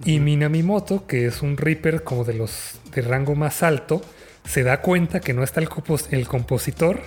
[0.05, 4.03] y Minamimoto, que es un Reaper como de los de rango más alto,
[4.45, 5.69] se da cuenta que no está el,
[6.11, 7.01] el compositor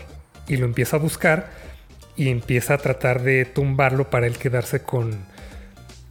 [0.47, 1.49] y lo empieza a buscar
[2.15, 5.25] y empieza a tratar de tumbarlo para él quedarse con,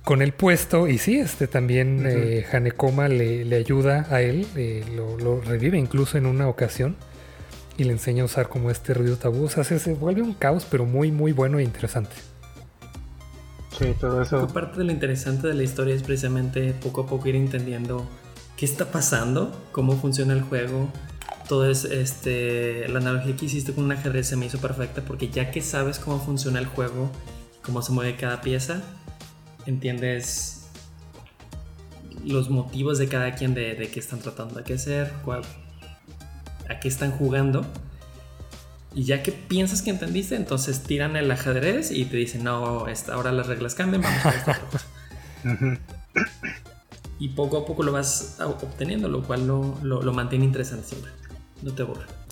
[0.04, 0.86] con el puesto.
[0.86, 6.26] Y sí, este también eh, Hanekoma le, ayuda a él, eh, lo, revive incluso en
[6.26, 6.96] una ocasión
[7.76, 9.44] y le enseña a usar como este ruido tabú.
[9.44, 12.14] O sea, se vuelve un caos, pero muy, muy bueno e interesante.
[13.78, 14.46] Sí, todo eso.
[14.48, 18.06] Parte de lo interesante de la historia es precisamente poco a poco ir entendiendo
[18.56, 20.88] qué está pasando, cómo funciona el juego.
[21.46, 25.28] Todo es, este, la analogía que hiciste con un ajedrez se me hizo perfecta porque
[25.28, 27.10] ya que sabes cómo funciona el juego,
[27.62, 28.82] cómo se mueve cada pieza,
[29.66, 30.68] entiendes
[32.24, 35.42] los motivos de cada quien de, de qué están tratando de hacer, cuál,
[36.68, 37.64] a qué están jugando
[38.96, 43.30] y ya que piensas que entendiste, entonces tiran el ajedrez y te dicen, no, ahora
[43.30, 44.86] las reglas cambian, vamos a esta cosa.
[47.18, 51.12] y poco a poco lo vas obteniendo, lo cual lo, mantiene interesante siempre.
[51.60, 51.84] No te.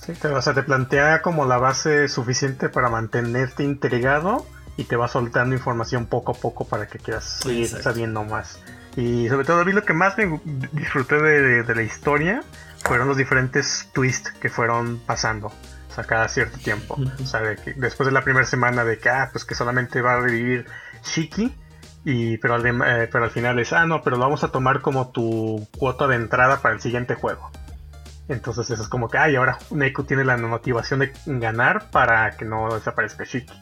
[0.03, 4.43] Sí, o sea, te plantea como la base suficiente para mantenerte intrigado
[4.75, 8.59] y te va soltando información poco a poco para que quieras seguir sabiendo más.
[8.97, 10.41] Y sobre todo a mí lo que más me
[10.71, 12.41] disfruté de la historia
[12.83, 15.51] fueron los diferentes twists que fueron pasando
[15.99, 16.97] a cada cierto tiempo.
[17.21, 20.13] O sea, que después de la primera semana de que, ah, pues que solamente va
[20.13, 20.65] a revivir
[21.03, 21.53] Shiki,
[22.05, 24.81] y, pero, al, eh, pero al final es, ah, no, pero lo vamos a tomar
[24.81, 27.49] como tu cuota de entrada para el siguiente juego.
[28.27, 32.45] Entonces eso es como que, ay, ahora Neko tiene la motivación de ganar para que
[32.45, 33.53] no desaparezca Shiki.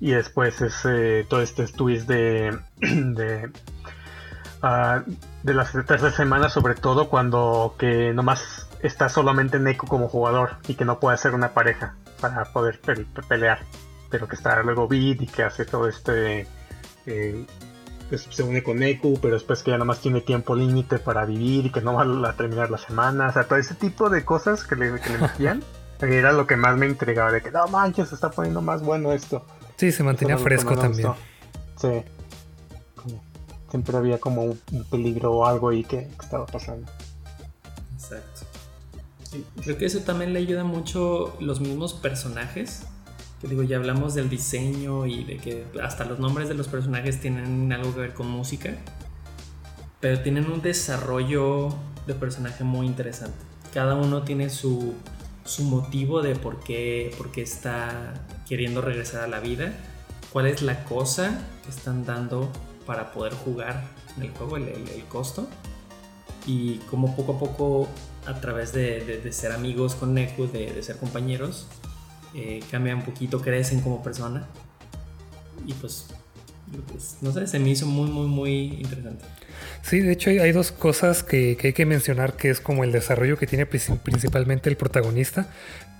[0.00, 3.50] Y después es eh, todo este twist de, de,
[4.62, 5.10] uh,
[5.42, 10.74] de las tercera semana, sobre todo cuando que nomás está solamente Neko como jugador y
[10.74, 12.80] que no puede ser una pareja para poder
[13.28, 13.60] pelear.
[14.10, 16.46] Pero que está luego Bid y que hace todo este.
[17.06, 17.46] Eh,
[18.08, 21.66] pues, se une con Neku, pero después que ya más tiene tiempo límite para vivir
[21.66, 23.28] y que no va a terminar la semana.
[23.28, 25.62] O sea, todo ese tipo de cosas que le, que le metían
[26.00, 27.30] era lo que más me intrigaba.
[27.30, 29.44] De que no manches, se está poniendo más bueno esto.
[29.76, 31.12] Sí, se mantenía fresco también.
[31.76, 32.02] Sí.
[33.70, 34.60] siempre había como un,
[34.90, 36.90] peligro o algo ahí que, estaba pasando.
[39.32, 39.62] Exacto.
[39.62, 42.82] creo que eso también le ayuda mucho los mismos personajes.
[43.40, 47.20] Que digo, ya hablamos del diseño y de que hasta los nombres de los personajes
[47.20, 48.76] tienen algo que ver con música.
[50.00, 51.68] Pero tienen un desarrollo
[52.06, 53.36] de personaje muy interesante.
[53.72, 54.94] Cada uno tiene su,
[55.44, 58.14] su motivo de por qué, por qué está
[58.48, 59.72] queriendo regresar a la vida.
[60.32, 62.50] Cuál es la cosa que están dando
[62.86, 63.84] para poder jugar
[64.16, 65.48] en el juego, el, costo.
[66.46, 67.88] Y como poco a poco,
[68.30, 71.66] a través de, ser amigos con Neku, de, ser compañeros,
[72.34, 74.46] eh, cambian un poquito, crecen como persona.
[75.66, 76.06] Y pues,
[76.88, 79.24] pues, no sé, se me hizo muy, muy, muy interesante.
[79.82, 83.36] Sí, de hecho hay, dos cosas que, hay que mencionar, que es como el desarrollo
[83.36, 85.48] que tiene principalmente el protagonista,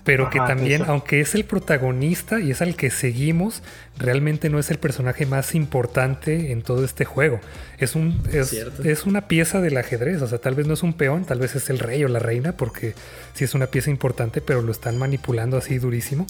[0.04, 3.62] pero que también, aunque es el protagonista y es al que seguimos,
[3.98, 7.40] realmente no es el personaje más importante en todo este juego.
[7.78, 11.24] Es, un, es, una pieza del ajedrez, o sea, tal vez no es un peón,
[11.26, 12.94] tal vez es el rey o la reina, porque
[13.34, 16.26] sí es una pieza importante, pero lo están manipulando así durísimo.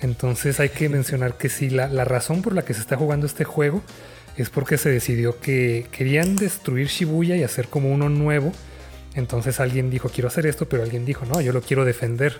[0.00, 3.26] Entonces hay que mencionar que sí, la, la razón por la que se está jugando
[3.26, 3.82] este juego
[4.36, 8.52] es porque se decidió que querían destruir Shibuya y hacer como uno nuevo.
[9.16, 12.38] Entonces alguien dijo, quiero hacer esto, pero alguien dijo, no, yo lo quiero defender.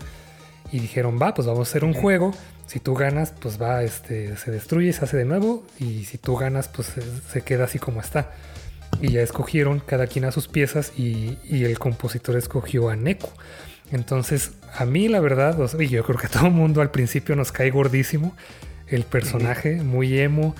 [0.72, 2.34] Y dijeron, va, pues vamos a hacer un juego.
[2.66, 5.64] Si tú ganas, pues va, este, se destruye y se hace de nuevo.
[5.78, 6.92] Y si tú ganas, pues
[7.30, 8.32] se, queda así como está.
[9.00, 13.32] Y ya escogieron cada quien a sus piezas y, el compositor escogió a Neko.
[13.90, 17.36] Entonces, a mí la verdad, y yo creo que a todo el mundo al principio
[17.36, 18.34] nos cae gordísimo
[18.86, 20.54] el personaje, muy emo.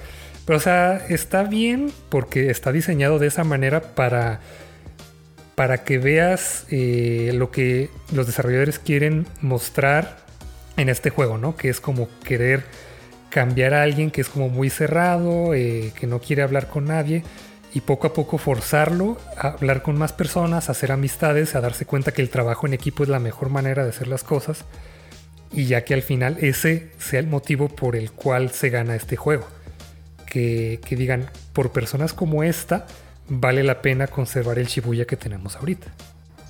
[0.46, 4.40] Pero, o sea, está bien porque está diseñado de esa manera para,
[5.59, 10.18] para que veas eh, lo que los desarrolladores quieren mostrar
[10.76, 11.56] en este juego, ¿no?
[11.56, 12.62] Que es como querer
[13.28, 17.24] cambiar a alguien que es como muy cerrado, eh, que no quiere hablar con nadie
[17.74, 21.86] y poco a poco forzarlo a hablar con más personas, a hacer amistades, a darse
[21.86, 24.64] cuenta que el trabajo en equipo es la mejor manera de hacer las cosas
[25.52, 29.16] y ya que al final ese sea el motivo por el cual se gana este
[29.16, 29.48] juego
[30.24, 32.86] que, digan, por personas como esta,
[33.29, 35.93] vale la pena conservar el Shibuya que tenemos ahorita.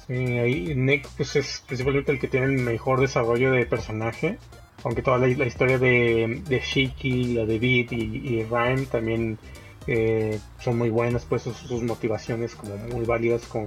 [0.06, 4.38] Sí, ahí Nick pues es principalmente el que tiene el mejor desarrollo de personaje,
[4.84, 9.38] aunque toda la, historia de, Shiki, la de Beat y, Rhyme también
[9.86, 13.66] eh, son muy buenas, pues sus, motivaciones como muy válidas con,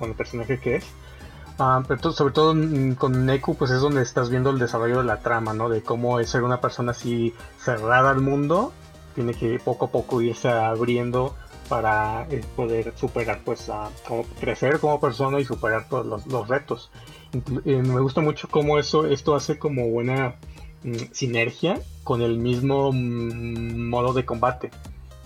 [0.00, 0.84] el personaje que es.
[1.58, 2.54] Ah, pero sobre todo
[2.96, 5.68] con Neku, pues es donde estás viendo el desarrollo de la trama, ¿no?
[5.68, 8.72] De cómo es ser una persona así cerrada al mundo
[9.14, 11.34] tiene que poco a poco irse abriendo
[11.68, 13.90] para eh, poder superar, pues, a,
[14.40, 16.90] crecer como persona y superar todos los, retos.
[17.64, 20.36] Eh, me gusta mucho cómo eso, esto hace como buena
[20.82, 24.70] mm, sinergia con el mismo mm, modo de combate,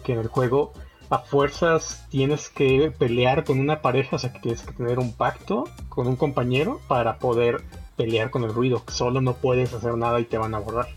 [0.05, 0.73] que en el juego
[1.11, 5.13] a fuerzas tienes que pelear con una pareja, o sea que tienes que tener un
[5.13, 7.63] pacto con un compañero para poder
[7.97, 10.89] pelear con el ruido, solo no puedes hacer nada y te van a borrar.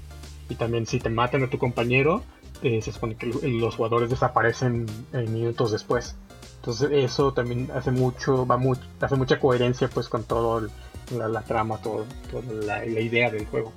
[0.49, 2.23] Y también si te matan a tu compañero,
[2.61, 6.15] eh, se supone que los jugadores desaparecen minutos después.
[6.57, 10.67] Entonces eso también hace mucho, va mucho, hace mucha coherencia pues con todo
[11.11, 13.71] la, trama, todo, toda la, idea del juego.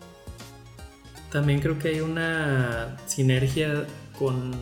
[1.31, 3.87] También creo que hay una sinergia
[4.19, 4.53] con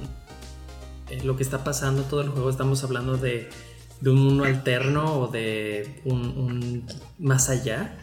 [1.08, 2.50] eh, lo que está pasando todo el juego.
[2.50, 3.48] Estamos hablando de,
[4.04, 6.86] un mundo alterno o de un
[7.18, 7.98] más allá,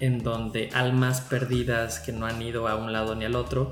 [0.00, 3.70] en donde almas perdidas que no han ido a un lado ni al otro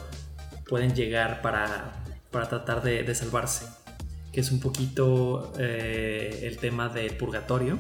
[0.68, 1.94] pueden llegar para,
[2.30, 3.66] tratar de, salvarse,
[4.32, 7.78] que es un poquito eh, el tema del purgatorio,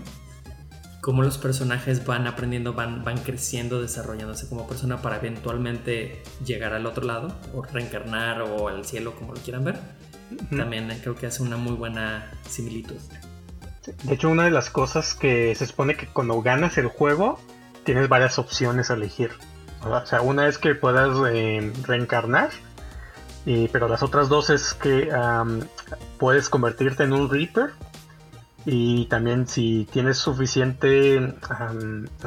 [1.00, 6.86] cómo los personajes van aprendiendo, van, van creciendo, desarrollándose como persona para eventualmente llegar al
[6.86, 9.78] otro lado, o reencarnar o al cielo, como lo quieran ver.
[10.50, 12.96] También creo que hace una muy buena similitud.
[14.02, 17.40] De hecho, una de las cosas que se supone que cuando ganas el juego,
[17.84, 19.30] tienes varias opciones a elegir.
[19.82, 22.50] O sea, una es que puedas eh, reencarnar
[23.72, 25.10] pero las otras dos es que
[26.18, 27.70] puedes convertirte en un Reaper.
[28.66, 31.34] Y también si tienes suficiente,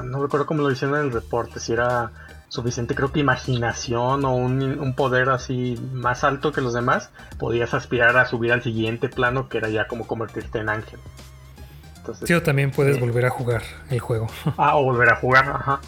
[0.03, 2.11] no recuerdo cómo lo decían en el reporte, si era
[2.51, 7.09] suficiente creo que imaginación o un, poder así más alto que los demás,
[7.39, 10.99] podías aspirar a subir al siguiente plano que era ya como convertirte en ángel.
[11.97, 14.28] Entonces, sí, o también puedes eh, volver a jugar el juego.
[14.57, 15.80] Ah, o volver a jugar, ajá.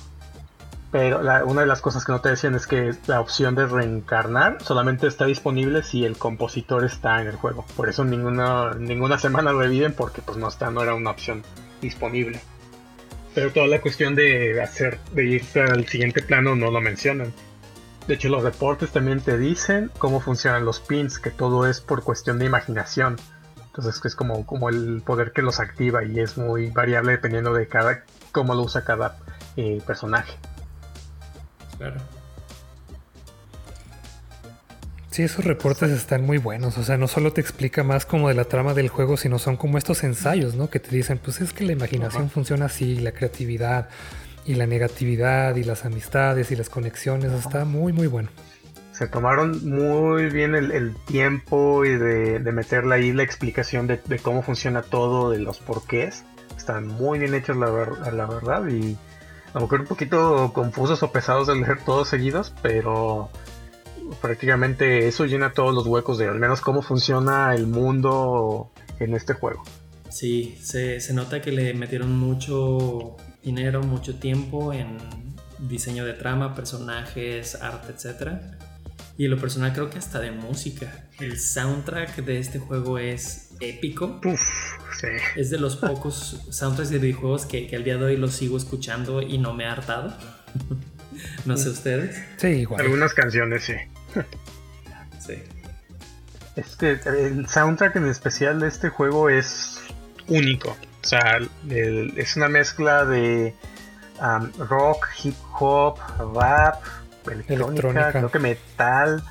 [0.93, 4.61] Pero una de las cosas que no te decían es que la opción de reencarnar
[4.61, 7.65] solamente está disponible si el compositor está en el juego.
[7.75, 11.41] Por eso ninguna, ninguna semana reviven porque pues no está, no era una opción
[11.81, 12.39] disponible.
[13.33, 17.33] Pero toda la cuestión de hacer, de irse al siguiente plano no lo mencionan.
[18.07, 22.03] De hecho, los reportes también te dicen cómo funcionan los pins, que todo es por
[22.03, 23.15] cuestión de imaginación.
[23.65, 27.67] Entonces es como, como el poder que los activa y es muy variable dependiendo de
[27.67, 29.17] cada cómo lo usa cada
[29.57, 30.37] eh, personaje.
[31.83, 31.99] Claro.
[35.11, 36.77] Sí, esos reportes están muy buenos.
[36.77, 39.57] O sea, no solo te explica más como de la trama del juego, sino son
[39.57, 40.69] como estos ensayos, ¿no?
[40.69, 43.89] Que te dicen, pues es que la imaginación funciona así, la creatividad
[44.45, 47.31] y la negatividad y las amistades y las conexiones.
[47.33, 48.29] Está muy, muy bueno.
[48.93, 54.83] Se tomaron muy bien el, tiempo y de, meterle ahí la explicación de, cómo funciona
[54.83, 56.23] todo, de los porqués.
[56.57, 57.67] Están muy bien hechos, la,
[58.11, 58.67] la verdad.
[58.67, 58.97] Y
[59.53, 63.29] a lo mejor un poquito confusos o pesados de leer todos seguidos, pero
[64.21, 69.33] prácticamente eso llena todos los huecos de al menos cómo funciona el mundo en este
[69.33, 69.63] juego.
[70.09, 74.97] Sí, se, nota que le metieron mucho dinero, mucho tiempo en
[75.59, 78.33] diseño de trama, personajes, arte, etc.
[79.17, 81.07] Y lo personal creo que hasta de música.
[81.19, 84.19] El soundtrack de este juego es épico.
[85.35, 88.57] Es de los pocos soundtracks de videojuegos que, que al día de hoy los sigo
[88.57, 90.15] escuchando y no me ha hartado.
[91.45, 92.23] no sé ustedes.
[92.37, 92.81] Sí, igual.
[92.81, 93.73] Algunas canciones, sí.
[95.19, 95.35] sí.
[96.55, 99.79] Este, el soundtrack en especial de este juego es
[100.27, 100.69] único.
[101.03, 101.39] O sea,
[101.69, 103.53] es una mezcla de
[104.21, 105.97] um, rock, hip hop,
[106.33, 106.81] rap,
[107.31, 109.23] electrónica, creo que metal.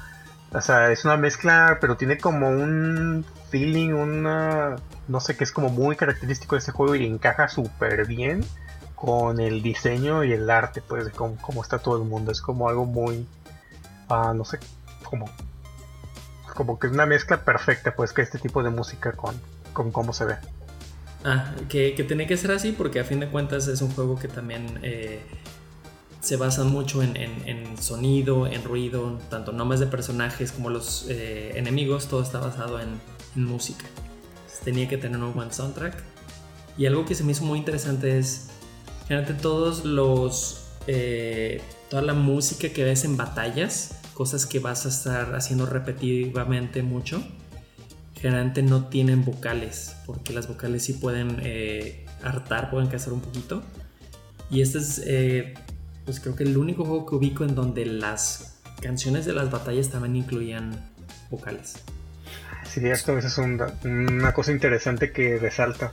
[0.52, 4.76] O sea, es una mezcla, pero tiene como un feeling, una.
[5.08, 8.44] No sé, que es como muy característico de este juego y encaja súper bien
[8.94, 12.30] con el diseño y el arte, pues, de cómo, está todo el mundo.
[12.30, 13.26] Es como algo muy,
[14.08, 14.58] ah, no sé,
[15.02, 15.28] como,
[16.54, 19.34] como que es una mezcla perfecta, pues, que este tipo de música con,
[19.72, 20.36] con cómo se ve.
[21.24, 24.28] Ah, que, tiene que ser así porque a fin de cuentas es un juego que
[24.28, 25.22] también eh,
[26.22, 27.12] se basa mucho en,
[27.78, 32.98] sonido, en ruido, tanto nombres de personajes como los eh, enemigos, todo está basado en,
[33.34, 33.84] música.
[34.64, 36.02] tenía que tener un buen soundtrack.
[36.78, 38.48] Y algo que se me hizo muy interesante es
[39.06, 40.58] Generalmente todos los...
[40.86, 41.60] Eh,
[41.90, 47.22] toda la música que ves en batallas, cosas que vas a estar haciendo repetitivamente mucho,
[48.18, 53.62] generalmente no tienen vocales, porque las vocales sí pueden eh, hartar, pueden cansar un poquito.
[54.50, 55.54] Y este es, eh,
[56.04, 59.90] pues creo que el único juego que ubico en donde las canciones de las batallas
[59.90, 60.72] también incluían
[61.30, 61.74] vocales.
[62.64, 65.92] Sí, esto es una cosa interesante que resalta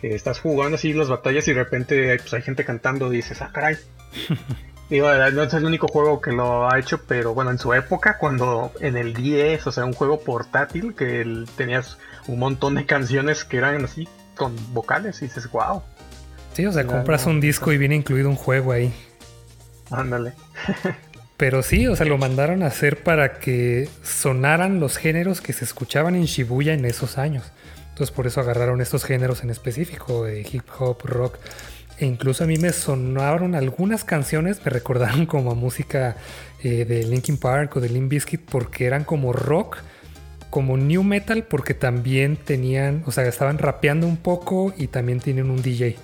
[0.00, 3.40] que estás jugando así las batallas y de repente pues, hay gente cantando y dices,
[3.42, 3.76] ah, caray.
[4.90, 8.18] Digo, no es el único juego que lo ha hecho, pero bueno, en su época,
[8.18, 13.44] cuando en el 10, o sea, un juego portátil, que tenías un montón de canciones
[13.44, 15.82] que eran así, con vocales, y dices, wow.
[16.52, 18.94] Sí, o sea, compras un disco y viene incluido un juego ahí.
[19.90, 20.32] Ándale.
[21.36, 25.64] pero sí, o sea, lo mandaron a hacer para que sonaran los géneros que se
[25.64, 27.52] escuchaban en Shibuya en esos años.
[27.96, 31.38] Entonces por eso agarraron estos géneros en específico, de hip hop, rock.
[31.98, 36.16] E incluso a mí me sonaron algunas canciones, me recordaron como a música
[36.62, 39.78] eh, de Linkin Park o de Limp Bizkit porque eran como rock,
[40.50, 45.50] como new metal porque también tenían, o sea, estaban rapeando un poco y también tienen
[45.50, 45.96] un DJ.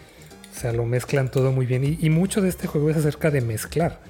[0.54, 1.96] O sea, lo mezclan todo muy bien.
[1.98, 4.00] Y, mucho de este juego es acerca de mezclar.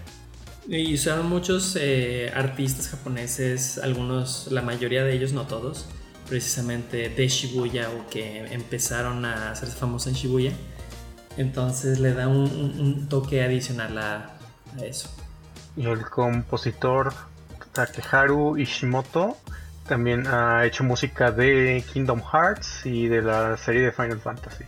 [0.68, 5.88] Y usaron muchos eh, artistas japoneses, algunos, la mayoría de ellos, no todos,
[6.28, 10.52] precisamente de Shibuya o que empezaron a hacerse famosos en Shibuya.
[11.36, 14.36] Entonces le da un, toque adicional a,
[14.82, 15.08] eso.
[15.76, 17.12] Y el compositor
[17.72, 19.36] Takeharu Ishimoto
[19.88, 24.64] también ha hecho música de Kingdom Hearts y de la serie de Final Fantasy.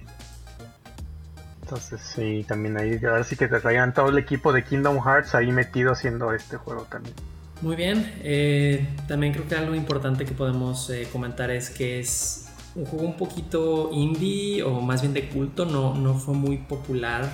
[1.64, 5.34] Entonces sí, también ahí, ahora sí que te traían todo el equipo de Kingdom Hearts
[5.34, 7.14] ahí metido haciendo este juego también.
[7.62, 12.48] Muy bien, eh, también creo que algo importante que podemos eh, comentar es que es
[12.74, 17.30] un juego un poquito indie o más bien de culto, no, no fue muy popular,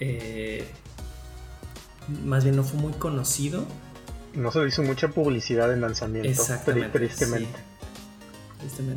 [0.00, 0.66] eh,
[2.24, 3.64] más bien no fue muy conocido.
[4.34, 7.56] No se hizo mucha publicidad en lanzamiento, Exactamente, tristemente.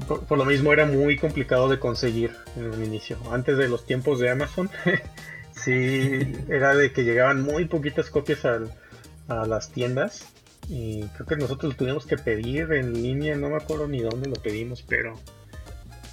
[0.07, 3.17] Por, lo mismo era muy complicado de conseguir en el inicio.
[3.31, 4.69] Antes de los tiempos de Amazon,
[5.51, 8.71] sí, era de que llegaban muy poquitas copias al,
[9.27, 10.27] a las tiendas.
[10.67, 14.29] Y creo que nosotros lo tuvimos que pedir en línea, no me acuerdo ni dónde
[14.29, 15.15] lo pedimos, pero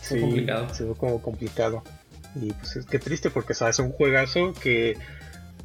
[0.01, 0.73] sí, complicado.
[0.73, 1.83] se ve como complicado.
[2.35, 4.97] Y pues es que triste porque sabes, un juegazo que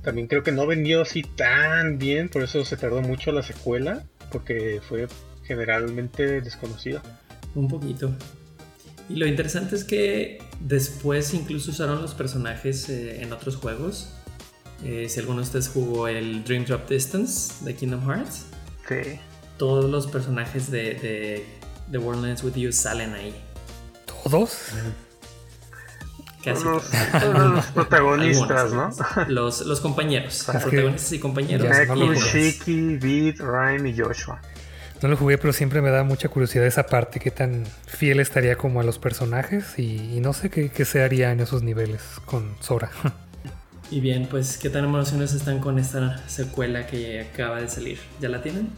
[0.04, 4.04] también creo que no vendió así tan bien, por eso se tardó mucho la secuela,
[4.32, 5.08] porque fue
[5.44, 7.02] generalmente desconocido.
[7.56, 8.12] Un poquito.
[9.10, 14.14] Y lo interesante es que después incluso usaron los personajes eh, en otros juegos.
[14.84, 18.46] Eh, si alguno de ustedes jugó el Dream Drop Distance de Kingdom Hearts,
[18.88, 19.20] sí.
[19.58, 21.46] todos los personajes de,
[21.92, 23.36] The World Ends With You salen ahí.
[24.24, 24.70] ¿Todos?
[26.44, 26.84] Casi los,
[27.36, 28.90] los protagonistas, ¿no?
[29.28, 30.48] Los, los compañeros.
[30.48, 31.68] Los protagonistas y compañeros.
[31.70, 34.42] Neku, Shiki, Beat, Rhyme y Joshua.
[35.02, 38.56] No lo jugué, pero siempre me da mucha curiosidad esa parte, qué tan fiel estaría
[38.56, 42.56] como a los personajes y, no sé qué, qué, se haría en esos niveles con
[42.60, 42.92] Sora.
[43.90, 48.00] Y bien, pues, ¿qué tan emociones están con esta secuela que acaba de salir?
[48.22, 48.70] ¿Ya la tienen?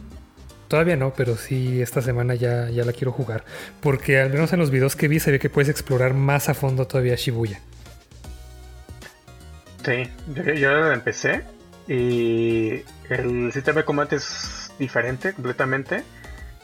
[0.66, 3.44] Todavía no, pero sí esta semana ya, ya la quiero jugar.
[3.80, 6.54] Porque al menos en los videos que vi se ve que puedes explorar más a
[6.54, 7.60] fondo todavía Shibuya.
[9.84, 11.44] Sí, yo, yo empecé
[11.86, 16.04] y el sistema de combate es diferente completamente,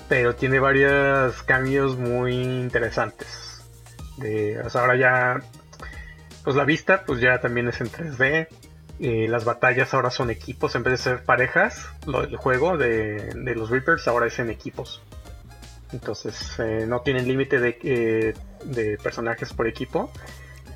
[0.09, 3.63] pero tiene varios cambios muy interesantes.
[4.17, 5.41] De, ahora ya,
[6.45, 8.49] pues la vista pues ya también es en 3D,
[9.03, 11.89] eh, las batallas ahora son equipos en vez de ser parejas.
[12.07, 15.03] el juego de, los Reapers ahora es en equipos.
[15.93, 18.35] Entonces eh, no tienen límite de, eh,
[18.65, 20.13] de, personajes por equipo.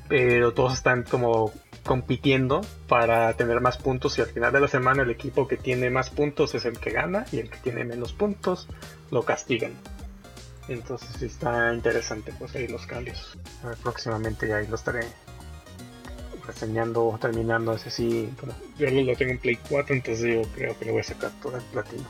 [0.07, 1.51] Pero todos están como
[1.85, 4.17] compitiendo para tener más puntos.
[4.17, 6.91] Y al final de la semana el equipo que tiene más puntos es el que
[6.91, 7.25] gana.
[7.31, 8.67] Y el que tiene menos puntos
[9.11, 9.73] lo castigan.
[10.67, 13.37] Entonces está interesante pues ahí los cambios.
[13.83, 15.01] próximamente ya ahí lo estaré
[16.45, 18.29] reseñando, terminando ese sí,
[18.77, 21.57] yo lo tengo en Play 4, entonces yo creo que le voy a sacar todo
[21.57, 22.03] el platino.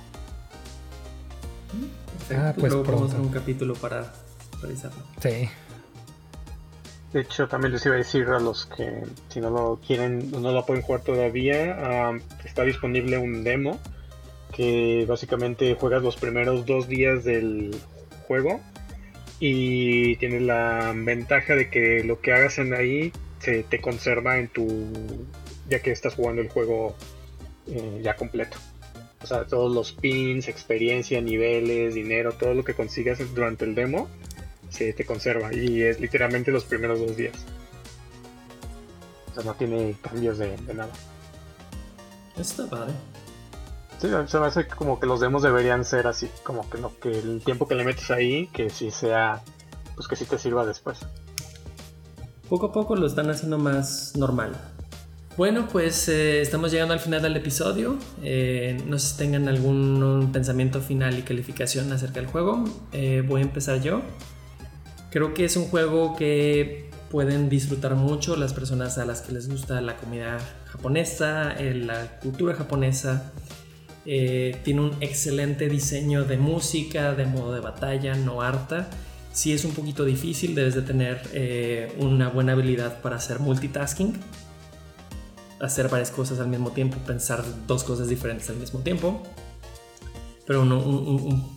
[2.31, 4.11] Ah, pues Luego vamos a un capítulo para
[4.61, 5.01] revisarlo.
[5.21, 5.49] Sí.
[7.13, 10.51] De hecho, también les iba a decir a los que si no lo quieren, no
[10.51, 12.11] lo pueden jugar todavía,
[12.43, 13.79] está disponible un demo
[14.53, 17.75] que básicamente juegas los primeros dos días del
[18.27, 18.61] juego
[19.39, 23.11] y tienes la ventaja de que lo que hagas en ahí
[23.69, 24.67] te conserva en tu.
[25.69, 26.95] ya que estás jugando el juego
[27.67, 28.57] eh, ya completo.
[29.21, 34.07] O sea, todos los pins, experiencia, niveles, dinero, todo lo que consigas durante el demo,
[34.75, 35.53] se te conserva.
[35.53, 37.35] Y es literalmente los primeros dos días.
[39.31, 40.91] O sea, no tiene cambios de, nada.
[42.37, 42.93] Está padre.
[43.99, 47.17] Sí, se me hace como que los demos deberían ser así, como que, no, que
[47.17, 49.41] el tiempo que le metes ahí, que sí sea,
[49.95, 50.99] pues que sí te sirva después
[52.49, 54.55] poco a poco lo están haciendo más normal.
[55.37, 57.97] Bueno, pues eh, estamos llegando al final del episodio.
[58.23, 62.63] Eh, no sé si tengan algún pensamiento final y calificación acerca del juego.
[62.93, 64.01] Eh, voy a empezar yo.
[65.15, 69.47] Creo que es un juego que pueden disfrutar mucho las personas a las que les
[69.47, 73.31] gusta la comida japonesa, la cultura japonesa.
[74.03, 78.89] tiene un excelente diseño de música, de modo de batalla, no harta
[79.31, 84.13] si es un poquito difícil, debes de tener eh, una buena habilidad para hacer multitasking,
[85.59, 89.21] hacer varias cosas al mismo tiempo, pensar dos cosas diferentes al mismo tiempo.
[90.47, 91.53] Pero un,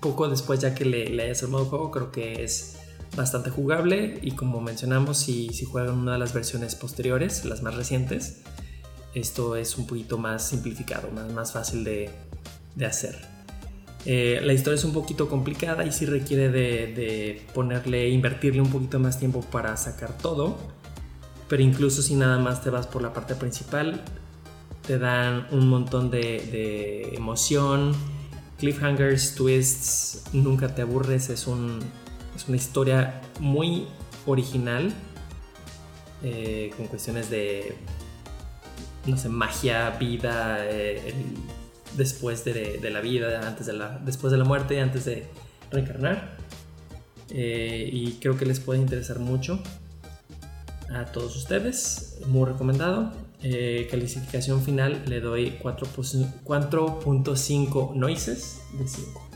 [0.00, 2.79] poco después ya que le, hayas armado el juego, creo que es
[3.16, 7.74] bastante jugable y como mencionamos, si, si juegan una de las versiones posteriores, las más
[7.74, 8.42] recientes,
[9.14, 12.10] esto es un poquito más simplificado, más, más fácil de,
[12.76, 13.40] de hacer.
[14.06, 18.98] Eh, la historia es un poquito complicada y sí requiere de, ponerle, invertirle un poquito
[18.98, 20.56] más tiempo para sacar todo.
[21.48, 24.00] Pero incluso si nada más te vas por la parte principal,
[24.86, 27.92] te dan un montón de, emoción,
[28.58, 31.80] cliffhangers, twists, nunca te aburres, es, un,
[32.40, 33.86] es una historia muy
[34.26, 34.92] original,
[36.22, 37.74] eh, con cuestiones de,
[39.06, 41.12] no sé, magia, vida, eh,
[41.96, 45.26] después de, la vida, antes de la, después de la muerte, antes de
[45.70, 46.38] reencarnar.
[47.28, 49.62] Eh, y creo que les puede interesar mucho
[50.94, 52.20] a todos ustedes.
[52.26, 53.12] Muy recomendado.
[53.42, 59.29] Eh, calificación final le doy 4.5 noises de 5.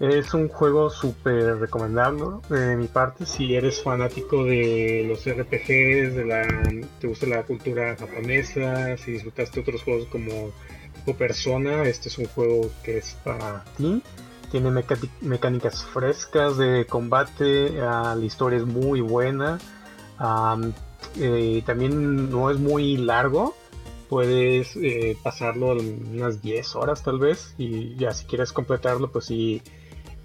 [0.00, 3.26] Es un juego súper recomendable de mi parte.
[3.26, 6.46] Si eres fanático de los RPGs, de la,
[7.00, 10.52] te gusta la cultura japonesa, si disfrutaste otros juegos como
[11.14, 14.02] Persona, este es un juego que es para ti.
[14.50, 14.70] Tiene
[15.20, 19.58] mecánicas frescas de combate, ah, la historia es muy buena.
[21.16, 23.54] Eh, también no es muy largo,
[24.08, 29.62] puedes eh, pasarlo unas 10 horas tal vez y ya si quieres completarlo pues si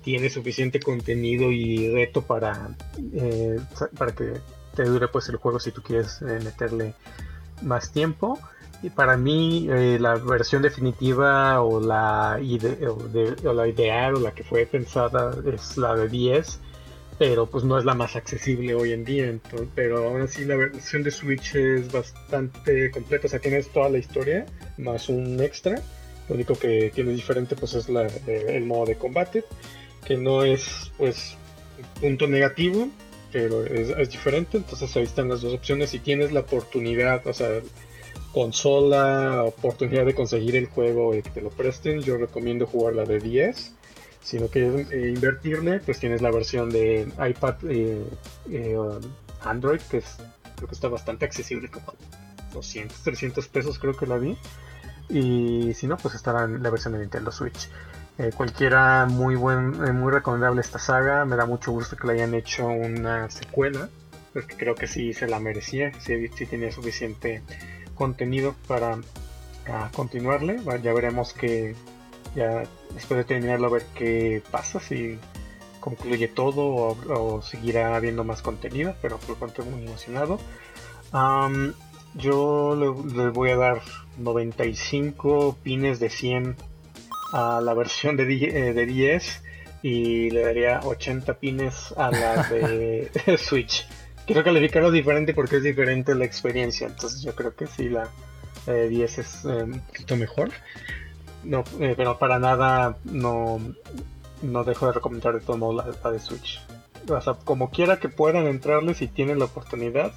[0.04, 2.76] tiene suficiente contenido y reto para,
[3.14, 3.60] eh,
[3.98, 4.34] para que
[4.76, 6.94] te dure pues el juego si tú quieres meterle
[7.62, 8.40] más tiempo.
[8.84, 14.44] Y para mí eh, la versión definitiva o la, o, la ideal o la que
[14.44, 16.60] fue pensada es la de 10,
[17.18, 19.28] pero pues no es la más accesible hoy en día.
[19.28, 23.88] Entonces, pero aún así la versión de Switch es bastante completa, o sea, tienes toda
[23.88, 24.46] la historia
[24.78, 25.82] más un extra.
[26.28, 29.46] Lo único que tiene diferente pues es la, el modo de combate,
[30.06, 31.36] que no es pues
[32.00, 32.90] punto negativo,
[33.32, 34.58] pero es, diferente.
[34.58, 35.90] Entonces ahí están las dos opciones.
[35.90, 37.50] Si tienes la oportunidad, o sea,
[38.32, 43.06] consola, oportunidad de conseguir el juego y que te lo presten, yo recomiendo jugar la
[43.06, 43.74] de 10.
[44.22, 48.06] Si no quieres eh, invertirle, pues tienes la versión de iPad eh,
[48.50, 48.78] eh,
[49.42, 50.18] Android, que es,
[50.56, 51.94] creo que está bastante accesible, como
[52.54, 54.38] 200, 300 pesos creo que la vi.
[55.10, 57.68] Y si no, pues estará en la versión de Nintendo Switch.
[58.20, 61.26] Eh, cualquiera muy buen, eh, muy recomendable esta saga.
[61.26, 63.90] Me da mucho gusto que le hayan hecho una secuela,
[64.34, 67.42] porque creo que sí se la merecía, sí, tenía suficiente
[67.96, 68.98] contenido para
[69.96, 70.60] continuarle.
[70.84, 71.76] Ya veremos que
[72.36, 72.64] ya
[72.94, 75.18] después de terminarlo a ver qué pasa, si
[75.80, 80.40] concluye todo o, seguirá habiendo más contenido, pero por lo tanto muy emocionado.
[82.16, 83.82] yo le, le, voy a dar
[84.18, 86.56] 95 pines de 100
[87.34, 89.42] a la versión de, eh, de 10
[89.82, 93.88] y le daría 80 pines a la de Switch.
[94.26, 98.08] Quiero calificarlo diferente porque es diferente la experiencia, entonces yo creo que sí, la
[98.68, 100.52] 10 es eh, un poquito mejor.
[101.44, 103.60] No, eh, pero para nada no,
[104.42, 106.62] no dejo de recomendar de todo modo la, de Switch.
[107.10, 110.14] O sea, como quiera que puedan entrarle si tienen la oportunidad,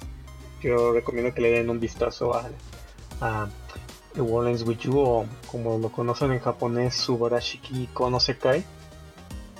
[0.61, 2.47] yo recomiendo que le den un vistazo a,
[3.19, 3.47] a
[4.17, 8.63] The World With You o como lo conocen en japonés Subarashiki Kono Sekai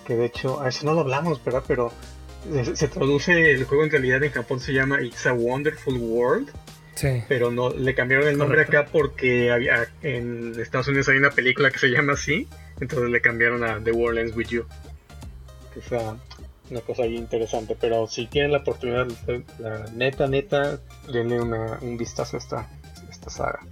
[0.06, 1.92] que de hecho a eso no lo hablamos verdad pero
[2.74, 6.50] se, traduce el juego en realidad en Japón se llama It's a Wonderful World
[6.96, 7.24] sí.
[7.28, 11.70] pero no le cambiaron el nombre acá porque había, en Estados Unidos hay una película
[11.70, 12.48] que se llama así
[12.80, 14.66] entonces le cambiaron a The World Ends With You
[15.72, 15.92] que es
[16.72, 19.08] una cosa ahí interesante pero si tienen la oportunidad
[19.60, 20.80] la neta neta
[21.14, 22.70] denle un vistazo a esta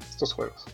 [0.09, 0.65] estos juegos.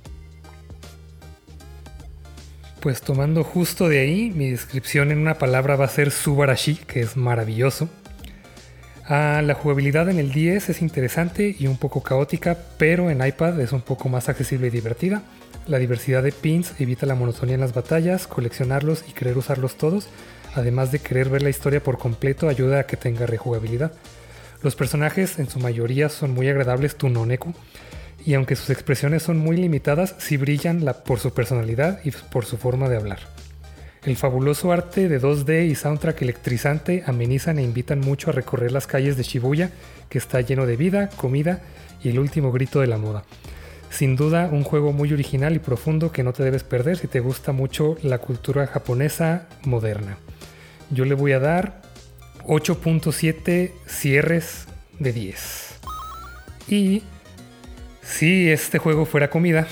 [2.81, 7.01] Pues tomando justo de ahí, mi descripción en una palabra va a ser Subarashi, que
[7.01, 7.89] es maravilloso.
[9.05, 13.59] Ah, la jugabilidad en el 10 es interesante y un poco caótica, pero en iPad
[13.59, 15.21] es un poco más accesible y divertida.
[15.67, 20.07] La diversidad de pins evita la monotonía en las batallas, coleccionarlos y querer usarlos todos,
[20.55, 23.91] además de querer ver la historia por completo, ayuda a que tenga rejugabilidad.
[24.63, 27.53] Los personajes en su mayoría son muy agradables Tunoneku,
[28.25, 32.57] y aunque sus expresiones son muy limitadas, sí brillan por su personalidad y por su
[32.57, 33.19] forma de hablar.
[34.03, 38.87] El fabuloso arte de 2D y soundtrack electrizante amenizan e invitan mucho a recorrer las
[38.87, 39.69] calles de Shibuya,
[40.09, 41.61] que está lleno de vida, comida
[42.03, 43.23] y el último grito de la moda.
[43.91, 47.19] Sin duda, un juego muy original y profundo que no te debes perder si te
[47.19, 50.17] gusta mucho la cultura japonesa moderna.
[50.89, 51.81] Yo le voy a dar
[52.47, 54.65] 8.7 cierres
[54.97, 55.75] de 10.
[56.69, 57.03] Y
[58.01, 59.67] si este juego fuera comida,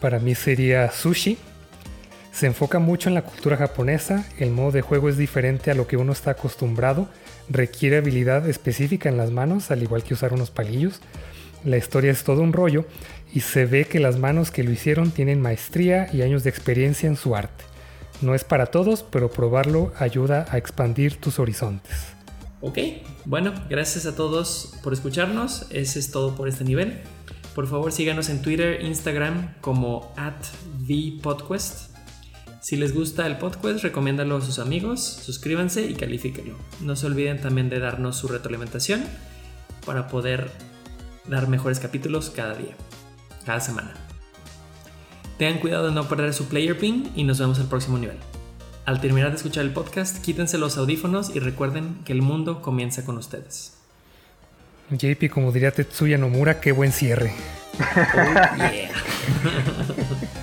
[0.00, 1.38] para mí sería sushi.
[2.32, 5.86] Se enfoca mucho en la cultura japonesa, el modo de juego es diferente a lo
[5.86, 7.08] que uno está acostumbrado,
[7.48, 11.00] requiere habilidad específica en las manos, al igual que usar unos palillos.
[11.64, 12.86] La historia es todo un rollo
[13.32, 17.08] y se ve que las manos que lo hicieron tienen maestría y años de experiencia
[17.08, 17.64] en su arte.
[18.20, 22.14] No es para todos, pero probarlo ayuda a expandir tus horizontes.
[22.60, 22.78] Ok,
[23.26, 25.66] bueno, gracias a todos por escucharnos.
[25.70, 27.02] Ese es todo por este nivel.
[27.54, 30.34] Por favor síganos en Twitter, Instagram como at
[30.86, 31.94] ThePodquest.
[32.60, 36.56] Si les gusta el podcast, recomiéndalo a sus amigos, suscríbanse y califíquenlo.
[36.80, 39.04] No se olviden también de darnos su retroalimentación
[39.84, 40.50] para poder
[41.28, 42.74] dar mejores capítulos cada día,
[43.44, 43.94] cada semana.
[45.38, 48.16] Tengan cuidado de no perder su player ping y nos vemos al próximo nivel.
[48.86, 53.04] Al terminar de escuchar el podcast, quítense los audífonos y recuerden que el mundo comienza
[53.04, 53.73] con ustedes.
[54.90, 57.32] JP, como diría Tetsuya Nomura, qué buen cierre.
[59.36, 60.24] Oh,